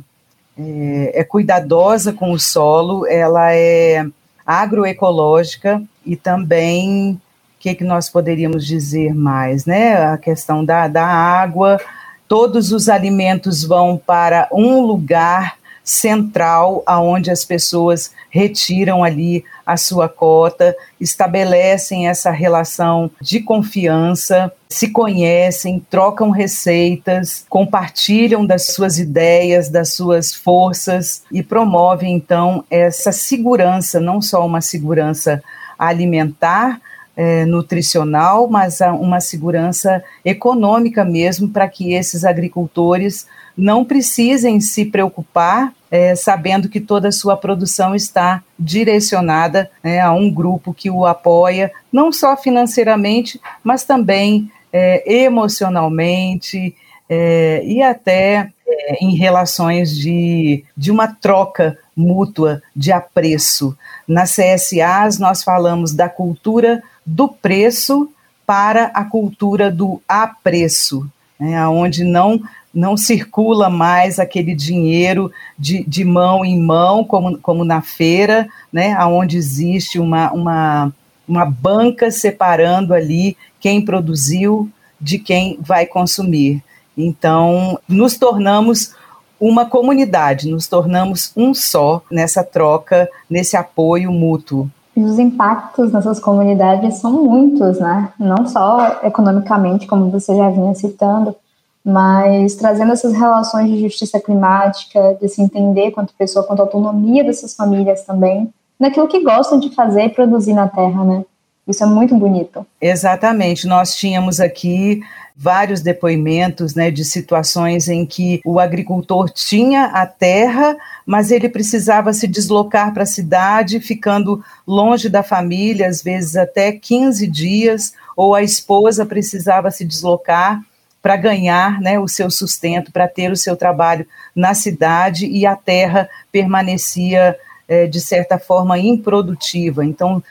é, 0.59 1.21
é 1.21 1.25
cuidadosa 1.25 2.13
com 2.13 2.33
o 2.33 2.39
solo, 2.39 3.07
ela 3.07 3.53
é 3.53 4.05
agroecológica 4.45 5.83
e 6.05 6.17
também 6.17 7.13
o 7.13 7.21
que, 7.59 7.75
que 7.75 7.85
nós 7.85 8.09
poderíamos 8.09 8.67
dizer 8.67 9.15
mais, 9.15 9.65
né? 9.65 10.07
A 10.07 10.19
questão 10.19 10.65
da, 10.65 10.87
da 10.87 11.07
água, 11.07 11.81
todos 12.29 12.73
os 12.73 12.89
alimentos 12.89 13.65
vão 13.65 13.97
para 13.97 14.49
um 14.53 14.81
lugar 14.81 15.57
central 15.87 16.83
aonde 16.85 17.31
as 17.31 17.45
pessoas 17.45 18.11
retiram 18.29 19.05
ali 19.05 19.45
a 19.65 19.77
sua 19.77 20.09
cota, 20.09 20.77
estabelecem 21.01 22.09
essa 22.09 22.33
relação 22.33 23.09
de 23.21 23.39
confiança, 23.39 24.53
se 24.69 24.89
conhecem, 24.89 25.85
trocam 25.89 26.31
receitas, 26.31 27.47
compartilham 27.49 28.45
das 28.45 28.67
suas 28.67 28.99
ideias, 28.99 29.69
das 29.69 29.95
suas 29.95 30.35
forças 30.35 31.23
e 31.31 31.41
promovem 31.41 32.15
então 32.15 32.65
essa 32.69 33.13
segurança, 33.13 34.01
não 34.01 34.21
só 34.21 34.45
uma 34.45 34.61
segurança 34.61 35.41
alimentar, 35.79 36.81
é, 37.17 37.47
nutricional, 37.47 38.47
mas 38.47 38.81
uma 38.81 39.21
segurança 39.21 40.05
econômica 40.25 41.05
mesmo 41.05 41.49
para 41.49 41.67
que 41.67 41.95
esses 41.95 42.25
agricultores 42.25 43.27
não 43.57 43.85
precisem 43.85 44.61
se 44.61 44.85
preocupar, 44.85 45.73
é, 45.91 46.15
sabendo 46.15 46.69
que 46.69 46.81
toda 46.81 47.09
a 47.09 47.13
sua 47.13 47.37
produção 47.37 47.95
está 47.95 48.43
direcionada 48.59 49.71
né, 49.83 50.01
a 50.01 50.13
um 50.13 50.31
grupo 50.31 50.75
que 50.75 50.91
o 50.91 51.07
apoia, 51.07 51.73
não 51.91 52.13
só 52.13 52.37
financeiramente, 52.37 53.41
mas 53.65 53.85
também 53.85 54.51
é, 54.71 55.23
emocionalmente 55.23 56.75
é, 57.09 57.63
e 57.65 57.83
até 57.83 58.51
é, 58.69 59.05
em 59.05 59.15
relações 59.15 59.97
de, 59.97 60.65
de 60.77 60.91
uma 60.91 61.07
troca 61.09 61.79
mútua 61.97 62.63
de 62.75 62.93
apreço. 62.93 63.77
Nas 64.07 64.37
CSAs, 64.37 65.19
nós 65.19 65.43
falamos 65.43 65.93
da 65.93 66.11
cultura 66.11 66.83
do 67.07 67.29
preço 67.29 68.11
para 68.45 68.87
a 68.87 69.05
cultura 69.05 69.71
do 69.71 70.03
apreço, 70.09 71.09
né, 71.39 71.67
onde 71.69 72.05
não 72.05 72.41
não 72.77 72.95
circula 72.95 73.71
mais 73.71 74.19
aquele 74.19 74.55
dinheiro 74.55 75.33
de, 75.59 75.83
de 75.85 76.05
mão 76.05 76.45
em 76.45 76.61
mão, 76.61 77.03
como, 77.03 77.39
como 77.39 77.65
na 77.65 77.81
feira, 77.81 78.47
né, 78.71 78.95
onde 79.07 79.39
existe 79.39 79.99
uma, 79.99 80.31
uma, 80.31 80.93
uma 81.27 81.47
banca 81.47 82.11
separando 82.11 82.93
ali 82.93 83.35
quem 83.59 83.83
produziu 83.83 84.71
de 85.01 85.19
quem 85.19 85.59
vai 85.59 85.87
consumir. 85.87 86.63
Então, 86.97 87.79
nos 87.89 88.19
tornamos 88.19 88.95
uma 89.41 89.65
comunidade, 89.65 90.49
nos 90.49 90.67
tornamos 90.67 91.33
um 91.35 91.55
só 91.55 92.03
nessa 92.11 92.45
troca, 92.45 93.09
nesse 93.29 93.57
apoio 93.57 94.13
mútuo. 94.13 94.71
E 94.97 95.03
os 95.03 95.19
impactos 95.19 95.93
nessas 95.93 96.19
comunidades 96.19 96.97
são 96.97 97.13
muitos, 97.13 97.79
né? 97.79 98.09
Não 98.19 98.47
só 98.47 99.01
economicamente, 99.03 99.87
como 99.87 100.11
você 100.11 100.35
já 100.35 100.49
vinha 100.49 100.75
citando, 100.75 101.37
mas 101.85 102.57
trazendo 102.57 102.93
essas 102.93 103.13
relações 103.13 103.71
de 103.71 103.81
justiça 103.83 104.19
climática, 104.19 105.17
de 105.21 105.29
se 105.29 105.43
entender 105.43 105.91
quanto 105.91 106.15
pessoa, 106.15 106.45
quanto 106.45 106.61
autonomia 106.61 107.23
dessas 107.23 107.55
famílias 107.55 108.03
também, 108.03 108.49
naquilo 108.81 109.07
que 109.07 109.23
gostam 109.23 109.61
de 109.61 109.75
fazer 109.75 110.05
e 110.05 110.09
produzir 110.09 110.55
na 110.55 110.67
terra, 110.67 111.05
né? 111.05 111.25
Isso 111.69 111.83
é 111.83 111.87
muito 111.87 112.15
bonito. 112.15 112.65
Exatamente. 112.81 113.67
Nós 113.67 113.95
tínhamos 113.95 114.41
aqui 114.41 115.03
vários 115.37 115.83
depoimentos 115.83 116.75
né, 116.75 116.91
de 116.91 117.05
situações 117.05 117.89
em 117.89 118.07
que 118.07 118.41
o 118.45 118.59
agricultor 118.59 119.29
tinha 119.29 119.87
a 119.87 120.07
terra, 120.07 120.77
mas 121.05 121.31
ele 121.31 121.49
precisava 121.49 122.13
se 122.15 122.27
deslocar 122.27 122.95
para 122.95 123.03
a 123.03 123.07
cidade, 123.07 123.79
ficando 123.79 124.43
longe 124.67 125.11
da 125.11 125.23
família, 125.23 125.89
às 125.89 126.03
vezes 126.03 126.37
até 126.37 126.73
15 126.73 127.27
dias, 127.27 127.93
ou 128.17 128.35
a 128.35 128.43
esposa 128.43 129.05
precisava 129.05 129.71
se 129.71 129.85
deslocar 129.85 130.63
para 131.03 131.17
ganhar 131.17 131.81
né, 131.81 132.01
o 132.01 132.09
seu 132.09 132.31
sustento, 132.31 132.91
para 132.91 133.07
ter 133.07 133.31
o 133.31 133.37
seu 133.37 133.55
trabalho 133.57 134.07
na 134.35 134.55
cidade, 134.55 135.27
e 135.27 135.47
a 135.47 135.55
terra 135.55 136.09
permanecia 136.33 137.37
é, 137.69 137.87
de 137.87 138.01
certa 138.01 138.39
forma, 138.39 138.79
improdutiva. 138.79 139.85
Então, 139.85 140.23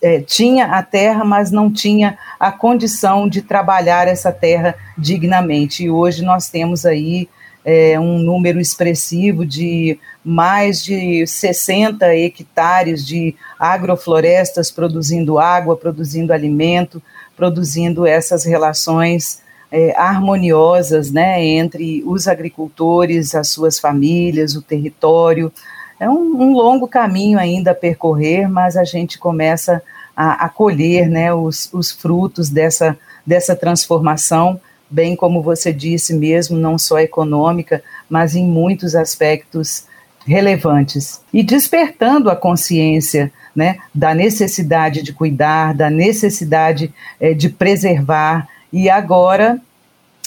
é, 0.00 0.20
tinha 0.20 0.66
a 0.66 0.82
terra, 0.82 1.24
mas 1.24 1.50
não 1.50 1.72
tinha 1.72 2.16
a 2.38 2.52
condição 2.52 3.28
de 3.28 3.42
trabalhar 3.42 4.06
essa 4.06 4.30
terra 4.30 4.74
dignamente. 4.96 5.84
E 5.84 5.90
hoje 5.90 6.22
nós 6.22 6.48
temos 6.48 6.86
aí 6.86 7.28
é, 7.64 7.98
um 7.98 8.18
número 8.18 8.60
expressivo 8.60 9.44
de 9.44 9.98
mais 10.24 10.82
de 10.82 11.26
60 11.26 12.06
hectares 12.14 13.04
de 13.04 13.34
agroflorestas 13.58 14.70
produzindo 14.70 15.38
água, 15.38 15.76
produzindo 15.76 16.32
alimento, 16.32 17.02
produzindo 17.36 18.06
essas 18.06 18.44
relações 18.44 19.42
é, 19.72 19.92
harmoniosas 19.98 21.10
né, 21.10 21.44
entre 21.44 22.02
os 22.06 22.28
agricultores, 22.28 23.34
as 23.34 23.48
suas 23.48 23.78
famílias, 23.78 24.54
o 24.54 24.62
território, 24.62 25.52
é 26.04 26.08
um, 26.08 26.42
um 26.42 26.52
longo 26.52 26.86
caminho 26.86 27.38
ainda 27.38 27.70
a 27.70 27.74
percorrer, 27.74 28.46
mas 28.46 28.76
a 28.76 28.84
gente 28.84 29.18
começa 29.18 29.82
a, 30.14 30.44
a 30.44 30.48
colher 30.50 31.08
né, 31.08 31.32
os, 31.32 31.70
os 31.72 31.90
frutos 31.90 32.50
dessa, 32.50 32.96
dessa 33.26 33.56
transformação, 33.56 34.60
bem 34.90 35.16
como 35.16 35.42
você 35.42 35.72
disse 35.72 36.12
mesmo, 36.12 36.58
não 36.58 36.78
só 36.78 36.98
econômica, 36.98 37.82
mas 38.08 38.36
em 38.36 38.46
muitos 38.46 38.94
aspectos 38.94 39.86
relevantes. 40.26 41.22
E 41.32 41.42
despertando 41.42 42.30
a 42.30 42.36
consciência 42.36 43.32
né, 43.56 43.78
da 43.94 44.14
necessidade 44.14 45.02
de 45.02 45.12
cuidar, 45.12 45.74
da 45.74 45.88
necessidade 45.88 46.92
é, 47.18 47.32
de 47.32 47.48
preservar, 47.48 48.46
e 48.70 48.90
agora 48.90 49.58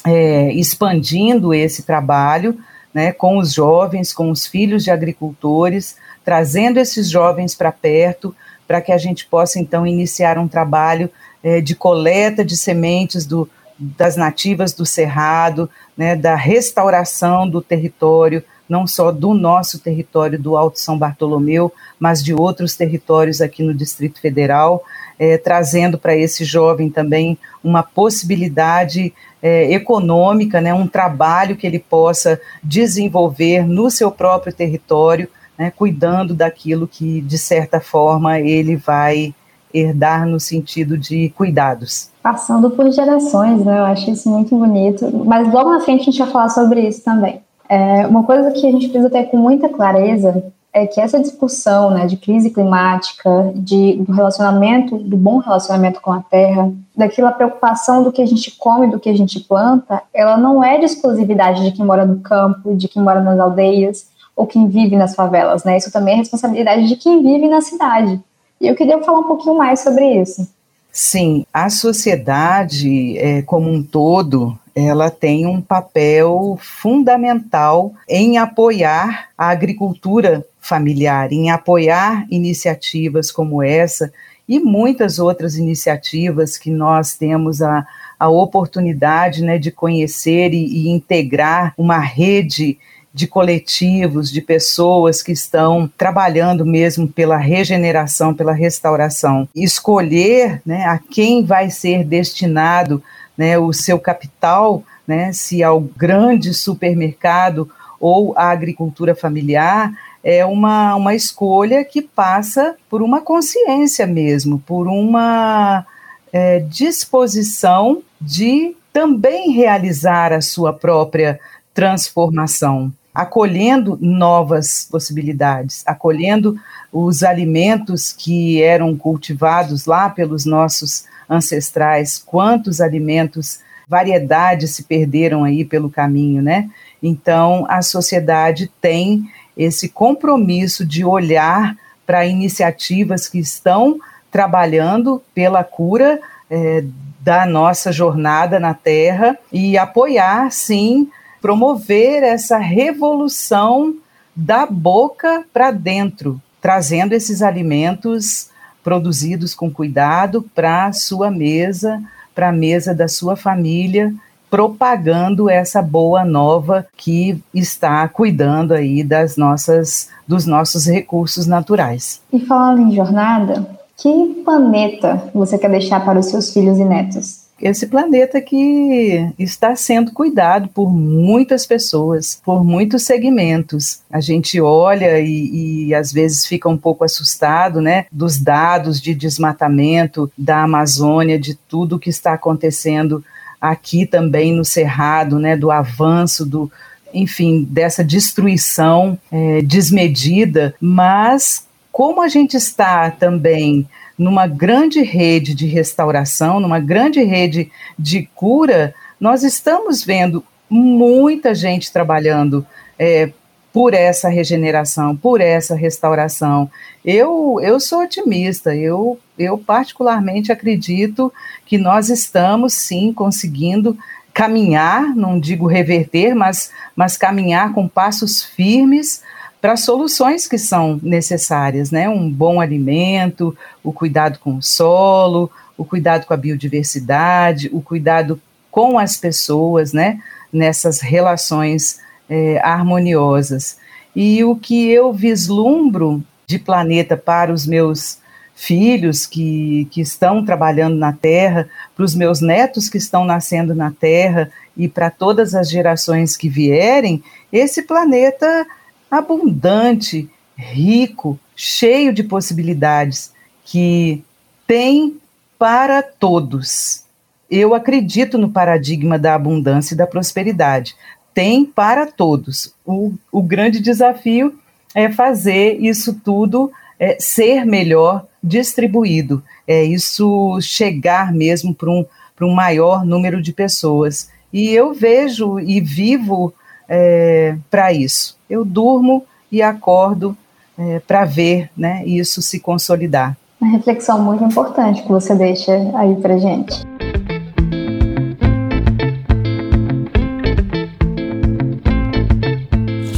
é, 0.03 0.51
expandindo 0.53 1.53
esse 1.53 1.84
trabalho 1.84 2.57
né, 2.97 3.11
com 3.11 3.37
os 3.37 3.53
jovens, 3.53 4.11
com 4.11 4.31
os 4.31 4.47
filhos 4.47 4.83
de 4.83 4.89
agricultores, 4.89 5.97
trazendo 6.25 6.79
esses 6.79 7.07
jovens 7.07 7.53
para 7.53 7.71
perto, 7.71 8.35
para 8.67 8.81
que 8.81 8.91
a 8.91 8.97
gente 8.97 9.23
possa 9.27 9.59
então 9.59 9.85
iniciar 9.85 10.39
um 10.39 10.47
trabalho 10.47 11.07
é, 11.43 11.61
de 11.61 11.75
coleta 11.75 12.43
de 12.43 12.57
sementes 12.57 13.23
do, 13.27 13.47
das 13.77 14.15
nativas 14.15 14.73
do 14.73 14.83
Cerrado, 14.83 15.69
né, 15.95 16.15
da 16.15 16.33
restauração 16.33 17.47
do 17.47 17.61
território, 17.61 18.43
não 18.67 18.86
só 18.86 19.12
do 19.12 19.33
nosso 19.33 19.79
território 19.79 20.39
do 20.39 20.57
Alto 20.57 20.79
São 20.79 20.97
Bartolomeu, 20.97 21.71
mas 22.00 22.24
de 22.24 22.33
outros 22.33 22.75
territórios 22.75 23.41
aqui 23.41 23.63
no 23.63 23.74
Distrito 23.74 24.19
Federal, 24.19 24.83
é, 25.19 25.38
trazendo 25.38 25.97
para 25.97 26.15
esse 26.15 26.43
jovem 26.43 26.89
também 26.89 27.38
uma 27.63 27.81
possibilidade 27.81 29.13
é, 29.41 29.71
econômica, 29.74 30.62
né, 30.62 30.74
um 30.74 30.88
trabalho 30.88 31.55
que 31.55 31.65
ele 31.65 31.79
possa 31.79 32.39
desenvolver 32.63 33.65
no 33.65 33.89
seu 33.89 34.12
próprio 34.12 34.53
território, 34.53 35.27
né, 35.57 35.71
cuidando 35.75 36.33
daquilo 36.33 36.88
que, 36.88 37.21
de 37.21 37.38
certa 37.38 37.79
forma, 37.79 38.39
ele 38.39 38.75
vai 38.75 39.33
herdar 39.74 40.25
no 40.25 40.39
sentido 40.39 40.97
de 40.97 41.29
cuidados. 41.29 42.09
Passando 42.24 42.69
por 42.71 42.91
gerações, 42.91 43.63
né? 43.63 43.79
Eu 43.79 43.86
acho 43.86 44.09
isso 44.09 44.29
muito 44.29 44.55
bonito. 44.57 45.09
Mas 45.25 45.51
logo 45.51 45.69
na 45.71 45.79
frente 45.81 46.01
a 46.01 46.03
gente 46.05 46.19
vai 46.19 46.29
falar 46.29 46.50
sobre 46.50 46.88
isso 46.88 47.03
também. 47.03 47.41
É, 47.69 48.07
uma 48.07 48.24
coisa 48.24 48.51
que 48.51 48.65
a 48.67 48.71
gente 48.71 48.88
precisa 48.88 49.09
ter 49.09 49.25
com 49.25 49.38
muita 49.38 49.69
clareza 49.69 50.43
é 50.74 50.86
que 50.86 51.01
essa 51.01 51.19
discussão 51.19 51.89
né, 51.89 52.05
de 52.05 52.17
crise 52.17 52.51
climática, 52.51 53.51
de, 53.55 53.95
do 53.97 54.12
relacionamento, 54.12 54.97
do 54.97 55.17
bom 55.17 55.39
relacionamento 55.39 56.00
com 56.01 56.12
a 56.12 56.21
terra, 56.21 56.71
daquela 56.95 57.32
preocupação 57.32 58.03
do 58.03 58.12
que 58.12 58.21
a 58.21 58.25
gente 58.25 58.51
come, 58.51 58.88
do 58.88 58.99
que 58.99 59.10
a 59.10 59.15
gente 59.15 59.39
planta, 59.39 60.01
ela 60.13 60.38
não 60.38 60.63
é 60.63 60.77
de 60.77 60.86
exclusividade 60.86 61.63
de 61.63 61.71
quem 61.71 61.86
mora 61.86 62.06
no 62.06 62.19
campo, 62.19 62.75
de 62.75 62.88
quem 62.88 63.01
mora 63.01 63.21
nas 63.21 63.39
aldeias 63.39 64.08
ou 64.36 64.45
quem 64.45 64.67
vive 64.67 64.95
nas 64.95 65.15
favelas, 65.15 65.63
né? 65.63 65.77
Isso 65.77 65.91
também 65.91 66.13
é 66.13 66.17
responsabilidade 66.17 66.88
de 66.88 66.95
quem 66.95 67.23
vive 67.23 67.47
na 67.47 67.60
cidade. 67.60 68.19
E 68.62 68.67
eu 68.67 68.75
queria 68.75 69.01
falar 69.01 69.19
um 69.19 69.27
pouquinho 69.27 69.58
mais 69.58 69.80
sobre 69.80 70.21
isso. 70.21 70.47
Sim, 70.91 71.45
a 71.53 71.69
sociedade 71.69 73.17
é, 73.17 73.41
como 73.43 73.69
um 73.69 73.84
todo, 73.84 74.58
ela 74.77 75.09
tem 75.09 75.47
um 75.47 75.59
papel 75.59 76.55
fundamental 76.61 77.93
em 78.07 78.37
apoiar 78.37 79.29
a 79.35 79.49
agricultura 79.49 80.45
familiar, 80.61 81.33
em 81.33 81.49
apoiar 81.49 82.27
iniciativas 82.29 83.31
como 83.31 83.63
essa 83.63 84.13
e 84.47 84.59
muitas 84.59 85.17
outras 85.17 85.57
iniciativas 85.57 86.59
que 86.59 86.69
nós 86.69 87.15
temos 87.15 87.59
a, 87.59 87.87
a 88.19 88.29
oportunidade 88.29 89.41
né, 89.41 89.57
de 89.57 89.71
conhecer 89.71 90.53
e, 90.53 90.63
e 90.63 90.89
integrar 90.89 91.73
uma 91.75 91.97
rede 91.97 92.77
de 93.11 93.25
coletivos, 93.25 94.31
de 94.31 94.41
pessoas 94.41 95.23
que 95.23 95.31
estão 95.31 95.91
trabalhando 95.97 96.63
mesmo 96.63 97.07
pela 97.07 97.37
regeneração, 97.37 98.31
pela 98.31 98.53
restauração. 98.53 99.49
Escolher 99.55 100.61
né, 100.63 100.83
a 100.85 100.99
quem 100.99 101.43
vai 101.43 101.71
ser 101.71 102.03
destinado 102.03 103.01
né, 103.38 103.58
o 103.58 103.71
seu 103.71 104.00
capital, 104.00 104.84
né, 105.08 105.32
se 105.32 105.63
ao 105.63 105.80
grande 105.80 106.54
supermercado 106.54 107.69
ou 108.00 108.34
à 108.38 108.50
agricultura 108.50 109.15
familiar, 109.15 109.91
é 110.23 110.45
uma, 110.45 110.95
uma 110.95 111.15
escolha 111.15 111.86
que 111.86 112.02
passa 112.02 112.76
por 112.89 113.02
uma 113.02 113.21
consciência 113.21 114.06
mesmo, 114.06 114.60
por 114.60 114.88
uma 114.88 115.86
é, 116.34 116.60
disposição 116.60 118.02
de 118.19 118.76
também 118.91 119.52
realizar 119.52 120.34
a 120.34 120.41
sua 120.41 120.73
própria 120.73 121.39
transformação 121.73 122.91
acolhendo 123.17 123.97
novas 124.00 124.88
possibilidades, 124.91 125.82
acolhendo 125.88 126.56
os 126.93 127.23
alimentos 127.23 128.12
que 128.12 128.62
eram 128.62 128.95
cultivados 128.95 129.88
lá 129.88 130.08
pelos 130.08 130.45
nossos 130.45 131.06
ancestrais, 131.29 132.17
quantos 132.17 132.81
alimentos, 132.81 133.59
variedades 133.87 134.71
se 134.71 134.83
perderam 134.83 135.43
aí 135.43 135.63
pelo 135.63 135.89
caminho, 135.89 136.41
né? 136.41 136.69
Então, 137.01 137.65
a 137.69 137.81
sociedade 137.81 138.71
tem 138.81 139.29
esse 139.55 139.89
compromisso 139.89 140.85
de 140.85 141.03
olhar 141.03 141.75
para 142.05 142.25
iniciativas 142.25 143.27
que 143.27 143.39
estão 143.39 143.99
trabalhando 144.31 145.21
pela 145.33 145.63
cura 145.63 146.19
é, 146.49 146.83
da 147.19 147.45
nossa 147.45 147.91
jornada 147.91 148.59
na 148.59 148.73
Terra 148.73 149.37
e 149.51 149.77
apoiar, 149.77 150.51
sim, 150.51 151.09
promover 151.41 152.23
essa 152.23 152.57
revolução 152.57 153.95
da 154.35 154.65
boca 154.65 155.43
para 155.51 155.71
dentro, 155.71 156.41
trazendo 156.61 157.13
esses 157.13 157.41
alimentos 157.41 158.49
produzidos 158.88 159.54
com 159.54 159.69
cuidado 159.69 160.45
para 160.56 160.86
a 160.86 160.93
sua 160.93 161.30
mesa, 161.30 162.02
para 162.34 162.47
a 162.47 162.54
mesa 162.54 162.95
da 162.95 163.10
sua 163.10 163.36
família, 163.36 164.13
propagando 164.50 165.50
essa 165.50 165.82
boa 165.82 166.23
nova 166.23 166.88
que 166.95 167.38
está 167.54 168.08
cuidando 168.08 168.73
aí 168.73 169.04
das 169.04 169.36
nossas 169.36 170.08
dos 170.26 170.45
nossos 170.45 170.86
recursos 170.86 171.45
naturais. 171.45 172.21
E 172.32 172.39
falando 172.39 172.84
em 172.84 172.95
jornada, 172.95 173.67
que 173.97 174.41
planeta 174.45 175.21
você 175.34 175.58
quer 175.58 175.69
deixar 175.69 176.06
para 176.06 176.19
os 176.19 176.28
seus 176.28 176.54
filhos 176.54 176.80
e 176.80 176.86
netos? 176.86 177.46
Esse 177.62 177.88
planeta 177.88 178.39
que 178.39 179.34
está 179.38 179.76
sendo 179.76 180.12
cuidado 180.12 180.70
por 180.70 180.91
muitas 180.91 181.65
pessoas, 181.65 182.39
por 182.43 182.63
muitos 182.63 183.04
segmentos. 183.04 184.02
A 184.12 184.20
gente 184.20 184.62
olha 184.62 185.20
e, 185.20 185.88
e, 185.88 185.96
às 185.96 186.12
vezes 186.12 186.46
fica 186.46 186.70
um 186.70 186.78
pouco 186.78 187.04
assustado, 187.04 187.82
né, 187.82 188.06
dos 188.12 188.38
dados 188.39 189.02
de 189.02 189.15
desmatamento 189.15 190.32
da 190.38 190.63
Amazônia, 190.63 191.39
de 191.39 191.56
tudo 191.56 192.00
que 192.00 192.10
está 192.10 192.34
acontecendo 192.34 193.24
aqui 193.60 194.06
também 194.06 194.54
no 194.54 194.63
Cerrado, 194.63 195.39
né, 195.39 195.58
do 195.58 195.72
avanço 195.72 196.46
do 196.46 196.72
enfim, 197.13 197.63
dessa 197.63 198.04
destruição 198.04 199.17
é, 199.32 199.62
desmedida, 199.62 200.76
mas 200.80 201.65
como 201.91 202.22
a 202.22 202.28
gente 202.28 202.56
está 202.56 203.10
também 203.10 203.88
numa 204.17 204.47
grande 204.47 205.01
rede 205.01 205.53
de 205.53 205.67
restauração, 205.67 206.60
numa 206.60 206.80
grande 206.80 207.23
rede 207.23 207.71
de 207.97 208.27
cura, 208.34 208.93
nós 209.19 209.43
estamos 209.43 210.03
vendo 210.03 210.43
muita 210.69 211.53
gente 211.53 211.91
trabalhando 211.91 212.65
é, 212.97 213.32
por 213.71 213.93
essa 213.93 214.27
regeneração, 214.27 215.15
por 215.15 215.39
essa 215.39 215.75
restauração. 215.75 216.69
Eu, 217.06 217.60
eu 217.62 217.80
sou 217.80 218.01
otimista, 218.01 218.75
eu, 218.75 219.19
eu 219.38 219.58
particularmente 219.58 220.51
acredito 220.51 221.32
que 221.65 221.77
nós 221.77 222.10
estamos 222.10 222.73
sim 222.73 223.13
conseguindo 223.13 223.97
caminhar, 224.34 225.15
não 225.15 225.39
digo 225.39 225.67
reverter, 225.67 226.36
mas, 226.36 226.71
mas 226.95 227.17
caminhar 227.17 227.73
com 227.73 227.88
passos 227.88 228.43
firmes 228.43 229.21
para 229.67 229.75
soluções 229.75 230.47
que 230.47 230.58
são 230.58 230.97
necessárias, 231.03 231.91
né? 231.91 232.08
Um 232.08 232.32
bom 232.32 232.62
alimento, 232.62 233.53
o 233.84 233.91
cuidado 233.91 234.39
com 234.39 234.56
o 234.56 234.63
solo, 234.63 235.51
o 235.77 235.84
cuidado 235.84 236.25
com 236.25 236.34
a 236.34 236.38
biodiversidade, 236.38 237.69
o 237.73 237.82
cuidado 237.82 238.39
com 238.71 238.97
as 238.97 239.17
pessoas, 239.17 239.91
né? 239.91 240.21
Nessas 240.53 241.01
relações 241.01 241.99
é, 242.30 242.62
harmoniosas. 242.63 243.77
E 244.15 244.41
o 244.41 244.56
que 244.56 244.89
eu 244.89 245.12
vislumbro 245.12 246.23
de 246.45 246.58
planeta 246.58 247.17
para 247.17 247.51
os 247.51 247.67
meus 247.67 248.19
filhos 248.56 249.25
que, 249.25 249.86
que 249.91 249.99
estão 249.99 250.45
trabalhando 250.45 250.95
na 250.95 251.12
Terra, 251.12 251.67
para 251.93 252.06
os 252.06 252.15
meus 252.15 252.39
netos 252.39 252.88
que 252.88 252.97
estão 252.97 253.25
nascendo 253.25 253.75
na 253.75 253.91
Terra 253.91 254.49
e 254.77 254.88
para 254.88 255.10
todas 255.10 255.53
as 255.53 255.69
gerações 255.69 256.38
que 256.38 256.47
vierem, 256.47 257.21
esse 257.51 257.82
planeta 257.82 258.65
abundante, 259.10 260.30
rico, 260.56 261.39
cheio 261.56 262.13
de 262.13 262.24
possibilidades, 262.24 263.32
que 263.63 264.24
tem 264.65 265.17
para 265.58 266.02
todos. 266.02 267.04
Eu 267.50 267.74
acredito 267.74 268.38
no 268.38 268.50
paradigma 268.50 269.17
da 269.17 269.36
abundância 269.36 269.93
e 269.93 269.98
da 269.98 270.06
prosperidade. 270.06 270.96
Tem 271.34 271.65
para 271.65 272.06
todos. 272.06 272.74
O, 272.86 273.13
o 273.32 273.41
grande 273.41 273.80
desafio 273.80 274.60
é 274.93 275.10
fazer 275.12 275.78
isso 275.80 276.20
tudo 276.24 276.72
é, 277.00 277.17
ser 277.20 277.65
melhor 277.65 278.26
distribuído, 278.43 279.43
é 279.67 279.84
isso 279.84 280.60
chegar 280.62 281.34
mesmo 281.34 281.74
para 281.74 281.89
um, 281.89 282.06
um 282.41 282.54
maior 282.54 283.06
número 283.06 283.41
de 283.41 283.54
pessoas. 283.54 284.30
E 284.52 284.70
eu 284.70 284.93
vejo 284.93 285.60
e 285.60 285.82
vivo 285.82 286.54
é, 286.88 287.56
para 287.69 287.91
isso. 287.93 288.38
Eu 288.50 288.63
durmo 288.63 289.26
e 289.52 289.62
acordo 289.62 290.36
é, 290.78 291.00
para 291.00 291.26
ver 291.26 291.69
né, 291.76 292.04
isso 292.06 292.41
se 292.41 292.60
consolidar. 292.60 293.36
Uma 293.60 293.71
reflexão 293.71 294.21
muito 294.21 294.43
importante 294.43 295.02
que 295.02 295.10
você 295.10 295.34
deixa 295.36 295.73
aí 295.95 296.15
para 296.15 296.38
gente. 296.38 296.84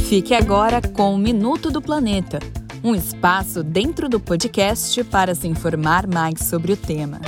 Fique 0.08 0.34
agora 0.34 0.80
com 0.80 1.14
o 1.14 1.18
Minuto 1.18 1.70
do 1.70 1.80
Planeta 1.80 2.40
um 2.82 2.94
espaço 2.94 3.62
dentro 3.62 4.08
do 4.08 4.18
podcast 4.18 5.02
para 5.04 5.34
se 5.34 5.46
informar 5.46 6.06
mais 6.06 6.40
sobre 6.40 6.72
o 6.72 6.76
tema. 6.76 7.20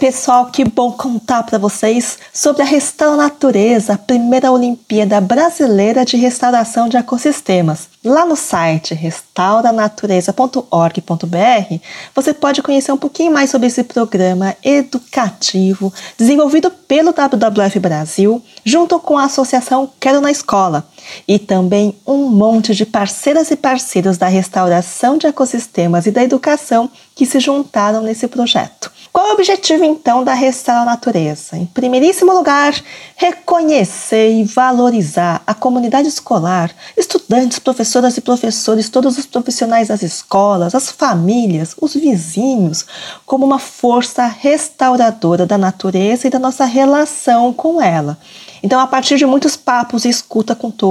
Pessoal, 0.00 0.46
que 0.46 0.64
bom 0.64 0.90
contar 0.92 1.42
para 1.42 1.58
vocês 1.58 2.18
sobre 2.32 2.62
a 2.62 2.64
Restaura 2.64 3.18
Natureza, 3.18 3.92
a 3.92 3.98
primeira 3.98 4.50
Olimpíada 4.50 5.20
Brasileira 5.20 6.06
de 6.06 6.16
Restauração 6.16 6.88
de 6.88 6.96
Ecossistemas. 6.96 7.90
Lá 8.02 8.24
no 8.24 8.34
site 8.34 8.94
restauranatureza.org.br, 8.94 11.74
você 12.14 12.32
pode 12.32 12.62
conhecer 12.62 12.92
um 12.92 12.96
pouquinho 12.96 13.30
mais 13.30 13.50
sobre 13.50 13.66
esse 13.66 13.84
programa 13.84 14.56
educativo 14.64 15.92
desenvolvido 16.16 16.70
pelo 16.70 17.12
WWF 17.12 17.78
Brasil, 17.78 18.42
junto 18.64 18.98
com 18.98 19.18
a 19.18 19.24
Associação 19.24 19.90
Quero 20.00 20.22
na 20.22 20.30
Escola, 20.30 20.88
e 21.26 21.38
também 21.38 21.94
um 22.06 22.28
monte 22.28 22.74
de 22.74 22.86
parceiras 22.86 23.50
e 23.50 23.56
parceiros 23.56 24.18
da 24.18 24.26
restauração 24.26 25.16
de 25.16 25.26
ecossistemas 25.26 26.06
e 26.06 26.10
da 26.10 26.22
educação 26.22 26.90
que 27.14 27.26
se 27.26 27.38
juntaram 27.40 28.02
nesse 28.02 28.26
projeto. 28.28 28.90
Qual 29.12 29.26
é 29.26 29.30
o 29.30 29.34
objetivo 29.34 29.84
então 29.84 30.22
da 30.22 30.34
Restaurar 30.34 30.82
a 30.82 30.86
Natureza? 30.86 31.56
Em 31.56 31.66
primeiríssimo 31.66 32.32
lugar, 32.32 32.72
reconhecer 33.16 34.30
e 34.30 34.44
valorizar 34.44 35.42
a 35.44 35.52
comunidade 35.52 36.06
escolar, 36.06 36.70
estudantes, 36.96 37.58
professoras 37.58 38.16
e 38.16 38.20
professores, 38.20 38.88
todos 38.88 39.18
os 39.18 39.26
profissionais 39.26 39.88
das 39.88 40.02
escolas, 40.02 40.76
as 40.76 40.92
famílias, 40.92 41.74
os 41.80 41.94
vizinhos, 41.94 42.86
como 43.26 43.44
uma 43.44 43.58
força 43.58 44.26
restauradora 44.26 45.44
da 45.44 45.58
natureza 45.58 46.28
e 46.28 46.30
da 46.30 46.38
nossa 46.38 46.64
relação 46.64 47.52
com 47.52 47.82
ela. 47.82 48.16
Então, 48.62 48.78
a 48.78 48.86
partir 48.86 49.16
de 49.16 49.26
muitos 49.26 49.56
papos 49.56 50.04
e 50.04 50.08
escuta 50.08 50.54
com 50.54 50.70
todos, 50.70 50.89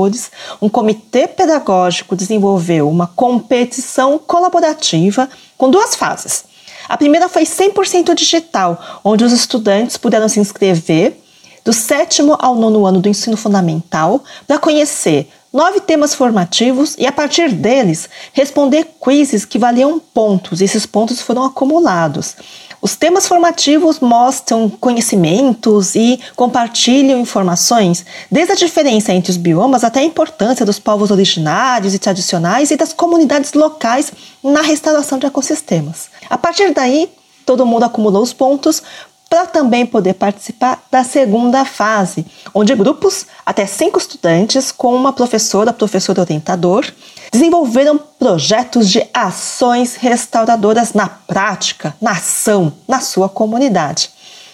um 0.61 0.69
comitê 0.69 1.27
pedagógico 1.27 2.15
desenvolveu 2.15 2.89
uma 2.89 3.07
competição 3.07 4.17
colaborativa 4.17 5.29
com 5.57 5.69
duas 5.69 5.95
fases. 5.95 6.45
A 6.87 6.97
primeira 6.97 7.29
foi 7.29 7.43
100% 7.43 8.13
digital, 8.15 9.01
onde 9.03 9.23
os 9.23 9.31
estudantes 9.31 9.97
puderam 9.97 10.27
se 10.27 10.39
inscrever 10.39 11.19
do 11.63 11.73
sétimo 11.73 12.35
ao 12.39 12.55
nono 12.55 12.85
ano 12.85 12.99
do 12.99 13.09
ensino 13.09 13.37
fundamental 13.37 14.23
para 14.47 14.57
conhecer 14.57 15.29
nove 15.51 15.79
temas 15.79 16.15
formativos 16.15 16.95
e, 16.97 17.05
a 17.05 17.11
partir 17.11 17.51
deles, 17.51 18.09
responder 18.33 18.87
quizzes 18.99 19.45
que 19.45 19.59
valiam 19.59 19.99
pontos. 19.99 20.61
Esses 20.61 20.85
pontos 20.85 21.21
foram 21.21 21.43
acumulados. 21.43 22.35
Os 22.81 22.95
temas 22.95 23.27
formativos 23.27 23.99
mostram 23.99 24.69
conhecimentos 24.69 25.95
e 25.95 26.17
compartilham 26.35 27.19
informações, 27.19 28.05
desde 28.31 28.53
a 28.53 28.55
diferença 28.55 29.11
entre 29.11 29.31
os 29.31 29.37
biomas 29.37 29.83
até 29.83 29.99
a 29.99 30.03
importância 30.03 30.65
dos 30.65 30.79
povos 30.79 31.11
originários 31.11 31.93
e 31.93 31.99
tradicionais 31.99 32.71
e 32.71 32.77
das 32.77 32.93
comunidades 32.93 33.53
locais 33.53 34.13
na 34.41 34.61
restauração 34.61 35.19
de 35.19 35.25
ecossistemas. 35.25 36.09
A 36.29 36.37
partir 36.37 36.73
daí, 36.73 37.09
todo 37.45 37.65
mundo 37.65 37.83
acumulou 37.83 38.23
os 38.23 38.31
pontos 38.31 38.81
para 39.29 39.45
também 39.45 39.85
poder 39.85 40.15
participar 40.15 40.81
da 40.89 41.03
segunda 41.03 41.63
fase, 41.63 42.25
onde 42.53 42.73
grupos, 42.73 43.27
até 43.45 43.65
cinco 43.65 43.99
estudantes, 43.99 44.71
com 44.71 44.95
uma 44.95 45.13
professora, 45.13 45.71
professor 45.71 46.17
orientador, 46.17 46.85
desenvolveram 47.31 47.99
projetos 48.17 48.89
de 48.89 49.07
ações 49.13 49.95
restauradoras 49.95 50.93
na 50.93 51.07
prática, 51.07 51.95
na 52.01 52.11
ação, 52.11 52.73
na 52.87 52.99
sua 52.99 53.29
comunidade. 53.29 54.09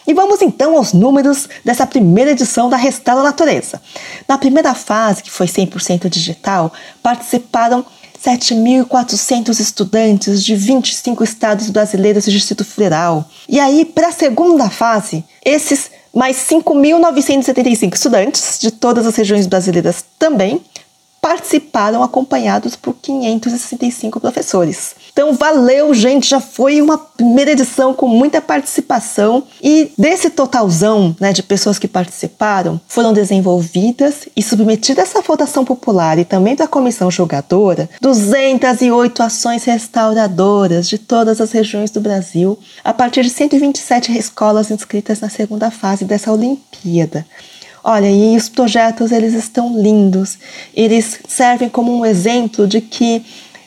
E 0.08 0.14
vamos 0.14 0.42
então 0.42 0.78
aos 0.78 0.94
números 0.94 1.50
dessa 1.64 1.88
primeira 1.88 2.32
edição 2.32 2.70
da 2.70 2.78
Restaura 2.78 3.24
Natureza. 3.24 3.82
Na 4.28 4.38
primeira 4.38 4.76
fase, 4.76 5.24
que 5.24 5.32
foi 5.32 5.48
100% 5.48 6.08
digital, 6.10 6.72
participaram 7.02 7.84
7.400 8.24 9.60
estudantes 9.60 10.44
de 10.44 10.56
25 10.56 11.24
estados 11.24 11.70
brasileiros 11.70 12.28
e 12.28 12.32
Distrito 12.32 12.64
Federal. 12.64 13.30
E 13.48 13.60
aí, 13.60 13.86
para 13.86 14.10
a 14.10 14.12
segunda 14.12 14.70
fase, 14.70 15.24
esses 15.44 15.92
mais 16.14 16.38
5.975 16.38 17.94
estudantes 17.94 18.60
de 18.60 18.72
todas 18.72 19.06
as 19.06 19.16
regiões 19.16 19.48
brasileiras 19.48 20.06
também 20.18 20.62
participaram 21.22 22.04
acompanhados 22.04 22.76
por 22.76 22.94
565 23.02 24.20
professores. 24.20 24.96
Então, 25.16 25.32
valeu, 25.32 25.94
gente! 25.94 26.30
Já 26.30 26.42
foi 26.42 26.82
uma 26.82 26.98
primeira 26.98 27.52
edição 27.52 27.94
com 27.94 28.06
muita 28.06 28.42
participação 28.42 29.44
e 29.64 29.90
desse 29.98 30.30
totalzão 30.30 31.16
né, 31.22 31.32
de 31.32 31.42
pessoas 31.42 31.80
que 31.80 31.88
participaram, 31.88 32.82
foram 32.86 33.14
desenvolvidas 33.14 34.28
e 34.36 34.44
submetidas 34.44 35.06
essa 35.06 35.22
votação 35.22 35.64
popular 35.64 36.20
e 36.20 36.26
também 36.26 36.54
da 36.54 36.68
comissão 36.68 37.10
julgadora 37.10 37.90
208 38.02 39.24
ações 39.24 39.64
restauradoras 39.64 40.90
de 40.90 40.98
todas 40.98 41.40
as 41.40 41.54
regiões 41.54 41.92
do 41.92 42.02
Brasil, 42.02 42.60
a 42.84 42.92
partir 42.92 43.24
de 43.24 43.30
127 43.30 44.18
escolas 44.18 44.70
inscritas 44.70 45.22
na 45.22 45.30
segunda 45.30 45.72
fase 45.72 46.04
dessa 46.04 46.30
Olimpíada. 46.30 47.26
Olha, 47.88 48.10
e 48.10 48.36
os 48.36 48.50
projetos 48.50 49.12
eles 49.12 49.36
estão 49.36 49.80
lindos. 49.80 50.40
Eles 50.74 51.20
servem 51.28 51.70
como 51.70 51.96
um 51.96 52.04
exemplo 52.04 52.68
de 52.68 52.82
que 52.82 53.24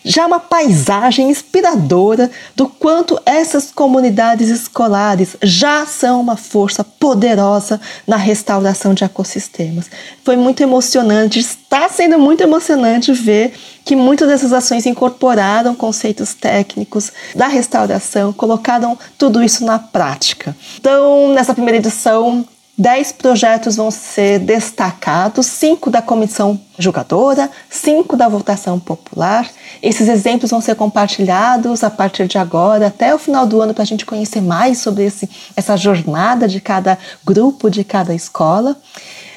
já 0.09 0.27
uma 0.27 0.41
paisagem 0.41 1.29
inspiradora 1.29 2.31
do 2.57 2.67
quanto 2.67 3.21
essas 3.27 3.71
comunidades 3.71 4.49
escolares 4.49 5.37
já 5.43 5.85
são 5.85 6.19
uma 6.19 6.35
força 6.35 6.83
poderosa 6.83 7.79
na 8.07 8.17
restauração 8.17 8.95
de 8.95 9.05
ecossistemas. 9.05 9.91
Foi 10.25 10.35
muito 10.35 10.63
emocionante, 10.63 11.39
está 11.39 11.91
sendo 11.91 12.19
muito 12.19 12.43
emocionante 12.43 13.13
ver 13.13 13.53
que 13.85 13.95
muitas 13.95 14.29
dessas 14.29 14.53
ações 14.53 14.87
incorporaram 14.87 15.75
conceitos 15.75 16.33
técnicos 16.33 17.13
da 17.35 17.47
restauração, 17.47 18.33
colocaram 18.33 18.99
tudo 19.19 19.43
isso 19.43 19.63
na 19.63 19.79
prática. 19.79 20.57
Então, 20.79 21.35
nessa 21.35 21.53
primeira 21.53 21.77
edição, 21.77 22.47
Dez 22.81 23.11
projetos 23.11 23.75
vão 23.75 23.91
ser 23.91 24.39
destacados, 24.39 25.47
cinco 25.47 25.91
da 25.91 26.01
comissão 26.01 26.61
julgadora, 26.79 27.51
cinco 27.69 28.17
da 28.17 28.29
votação 28.29 28.79
popular. 28.79 29.51
Esses 29.83 30.07
exemplos 30.07 30.53
vão 30.53 30.61
ser 30.61 30.77
compartilhados 30.77 31.83
a 31.83 31.91
partir 31.91 32.29
de 32.29 32.39
agora 32.39 32.87
até 32.87 33.13
o 33.13 33.19
final 33.19 33.45
do 33.47 33.61
ano 33.61 33.75
para 33.75 33.83
a 33.83 33.87
gente 33.87 34.07
conhecer 34.07 34.41
mais 34.41 34.79
sobre 34.79 35.05
esse, 35.05 35.29
essa 35.57 35.77
jornada 35.77 36.47
de 36.47 36.61
cada 36.61 36.97
grupo, 37.25 37.69
de 37.69 37.83
cada 37.83 38.15
escola. 38.15 38.77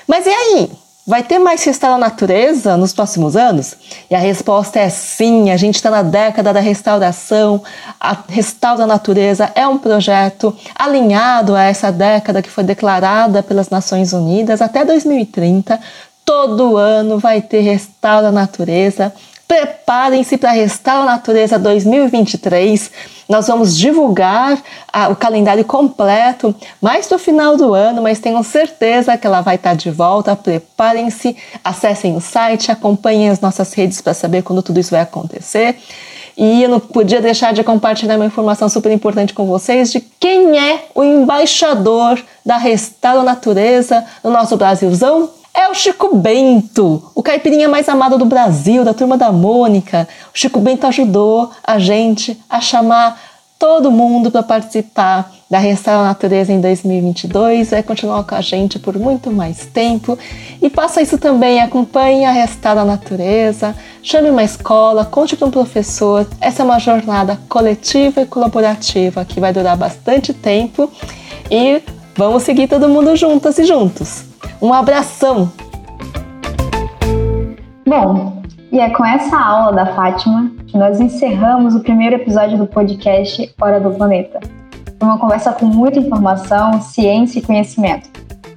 Mas 0.07 0.27
e 0.27 0.29
aí? 0.29 0.71
Vai 1.05 1.23
ter 1.23 1.39
mais 1.39 1.63
restauro 1.63 1.99
natureza 1.99 2.77
nos 2.77 2.93
próximos 2.93 3.35
anos? 3.35 3.75
E 4.07 4.13
a 4.13 4.19
resposta 4.19 4.79
é 4.79 4.87
sim. 4.87 5.49
A 5.49 5.57
gente 5.57 5.75
está 5.75 5.89
na 5.89 6.03
década 6.03 6.53
da 6.53 6.59
restauração. 6.59 7.63
A 7.99 8.15
Restaura 8.29 8.83
a 8.83 8.87
Natureza 8.87 9.51
é 9.55 9.67
um 9.67 9.79
projeto 9.79 10.55
alinhado 10.75 11.55
a 11.55 11.63
essa 11.63 11.91
década 11.91 12.41
que 12.43 12.51
foi 12.51 12.63
declarada 12.63 13.41
pelas 13.41 13.71
Nações 13.71 14.13
Unidas 14.13 14.61
até 14.61 14.85
2030. 14.85 15.79
Todo 16.23 16.77
ano 16.77 17.17
vai 17.17 17.41
ter 17.41 17.61
Restaura 17.61 18.27
a 18.27 18.31
Natureza. 18.31 19.11
Preparem-se 19.51 20.37
para 20.37 20.51
Restaura 20.51 21.01
a 21.01 21.15
Natureza 21.15 21.59
2023. 21.59 22.89
Nós 23.27 23.47
vamos 23.47 23.75
divulgar 23.75 24.57
a, 24.87 25.09
o 25.09 25.15
calendário 25.17 25.65
completo 25.65 26.55
mais 26.81 27.09
no 27.09 27.19
final 27.19 27.57
do 27.57 27.73
ano, 27.73 28.01
mas 28.01 28.19
tenham 28.19 28.41
certeza 28.43 29.17
que 29.17 29.27
ela 29.27 29.41
vai 29.41 29.55
estar 29.55 29.75
de 29.75 29.91
volta. 29.91 30.37
Preparem-se, 30.37 31.35
acessem 31.61 32.15
o 32.15 32.21
site, 32.21 32.71
acompanhem 32.71 33.27
as 33.27 33.41
nossas 33.41 33.73
redes 33.73 33.99
para 33.99 34.13
saber 34.13 34.41
quando 34.41 34.63
tudo 34.63 34.79
isso 34.79 34.91
vai 34.91 35.01
acontecer. 35.01 35.75
E 36.37 36.63
eu 36.63 36.69
não 36.69 36.79
podia 36.79 37.19
deixar 37.19 37.51
de 37.51 37.61
compartilhar 37.61 38.15
uma 38.15 38.25
informação 38.27 38.69
super 38.69 38.89
importante 38.89 39.33
com 39.33 39.45
vocês 39.47 39.91
de 39.91 39.99
quem 39.99 40.57
é 40.57 40.85
o 40.95 41.03
embaixador 41.03 42.23
da 42.45 42.55
Restaura 42.55 43.21
Natureza 43.21 44.05
no 44.23 44.31
nosso 44.31 44.55
Brasilzão 44.55 45.40
é 45.61 45.69
o 45.69 45.75
Chico 45.75 46.15
Bento, 46.15 47.11
o 47.13 47.21
caipirinha 47.21 47.69
mais 47.69 47.87
amado 47.87 48.17
do 48.17 48.25
Brasil, 48.25 48.83
da 48.83 48.95
turma 48.95 49.15
da 49.15 49.31
Mônica. 49.31 50.07
O 50.33 50.37
Chico 50.37 50.59
Bento 50.59 50.87
ajudou 50.87 51.51
a 51.63 51.77
gente 51.77 52.41
a 52.49 52.59
chamar 52.59 53.21
todo 53.59 53.91
mundo 53.91 54.31
para 54.31 54.41
participar 54.41 55.31
da 55.47 55.59
Restaura 55.59 56.03
Natureza 56.03 56.51
em 56.51 56.59
2022. 56.59 57.69
Vai 57.69 57.83
continuar 57.83 58.23
com 58.23 58.33
a 58.33 58.41
gente 58.41 58.79
por 58.79 58.97
muito 58.97 59.29
mais 59.29 59.67
tempo. 59.67 60.17
E 60.59 60.67
faça 60.67 60.99
isso 60.99 61.19
também, 61.19 61.61
acompanhe 61.61 62.25
a 62.25 62.31
Restaura 62.31 62.83
Natureza, 62.83 63.75
chame 64.01 64.31
uma 64.31 64.43
escola, 64.43 65.05
conte 65.05 65.35
para 65.35 65.47
um 65.47 65.51
professor. 65.51 66.25
Essa 66.41 66.63
é 66.63 66.65
uma 66.65 66.79
jornada 66.79 67.39
coletiva 67.47 68.21
e 68.21 68.25
colaborativa 68.25 69.23
que 69.23 69.39
vai 69.39 69.53
durar 69.53 69.77
bastante 69.77 70.33
tempo. 70.33 70.91
E 71.51 71.83
vamos 72.15 72.43
seguir 72.43 72.67
todo 72.67 72.89
mundo 72.89 73.15
juntas 73.15 73.57
e 73.59 73.63
juntos. 73.63 74.25
Um 74.61 74.73
abração! 74.73 75.51
Bom, 77.85 78.41
e 78.71 78.79
é 78.79 78.89
com 78.89 79.05
essa 79.05 79.37
aula 79.37 79.73
da 79.73 79.93
Fátima 79.93 80.51
que 80.67 80.77
nós 80.77 80.99
encerramos 80.99 81.75
o 81.75 81.81
primeiro 81.81 82.15
episódio 82.15 82.57
do 82.57 82.65
podcast 82.65 83.53
Hora 83.59 83.79
do 83.79 83.91
Planeta. 83.91 84.39
Foi 84.97 85.09
uma 85.09 85.17
conversa 85.17 85.51
com 85.51 85.65
muita 85.65 85.99
informação, 85.99 86.81
ciência 86.81 87.39
e 87.39 87.41
conhecimento. 87.41 88.09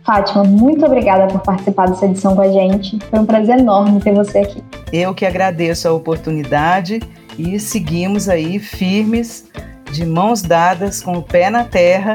Fátima, 0.05 0.45
muito 0.45 0.85
obrigada 0.85 1.27
por 1.27 1.41
participar 1.41 1.89
dessa 1.89 2.05
edição 2.05 2.37
com 2.37 2.43
a 2.43 2.49
gente. 2.49 2.99
Foi 3.11 3.19
um 3.19 3.27
prazer 3.27 3.59
enorme 3.59 4.01
ter 4.01 4.15
você 4.15 4.39
aqui. 4.39 4.63
Eu 4.93 5.15
que 5.15 5.25
agradeço 5.25 5.89
a 5.89 5.93
oportunidade 5.93 7.01
e 7.39 7.59
seguimos 7.59 8.29
aí 8.29 8.59
firmes, 8.59 9.51
de 9.91 10.05
mãos 10.05 10.43
dadas, 10.43 11.03
com 11.03 11.13
o 11.13 11.23
pé 11.23 11.49
na 11.51 11.65
terra, 11.65 12.15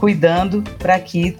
cuidando 0.00 0.64
para 0.78 0.98
que 0.98 1.36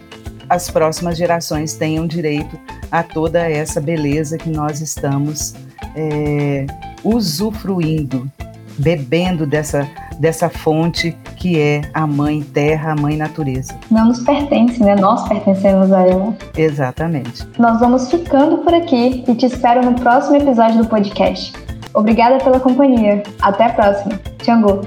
as 0.49 0.71
próximas 0.71 1.17
gerações 1.17 1.75
tenham 1.75 2.07
direito 2.07 2.59
a 2.91 3.03
toda 3.03 3.49
essa 3.49 3.81
beleza 3.81 4.37
que 4.37 4.51
nós 4.51 4.81
estamos 4.81 5.55
é, 5.97 6.67
usufruindo, 7.03 8.31
bebendo 8.77 9.47
dessa, 9.47 9.89
dessa 10.19 10.51
fonte 10.51 11.17
que 11.37 11.59
é 11.59 11.83
a 11.95 12.07
mãe 12.07 12.43
terra, 12.43 12.93
a 12.93 12.97
mãe 12.97 13.17
natureza. 13.17 13.75
Não 13.91 14.07
nos 14.07 14.21
pertence, 14.21 14.83
né? 14.83 14.95
Nós 14.97 15.27
pertencemos 15.29 15.91
a 15.93 16.03
ela. 16.03 16.37
Exatamente. 16.57 17.47
Nós 17.59 17.81
vamos 17.81 18.11
ficando 18.11 18.59
por 18.59 18.75
aqui 18.75 19.25
e 19.27 19.35
te 19.35 19.47
espero 19.47 19.83
no 19.83 19.95
próximo 19.95 20.37
episódio 20.37 20.83
do 20.83 20.89
podcast. 20.89 21.53
Obrigada 21.95 22.39
pela 22.39 22.61
companhia. 22.61 23.23
Até 23.41 23.67
a 23.67 23.71
próxima. 23.71 24.21
Tchau. 24.43 24.83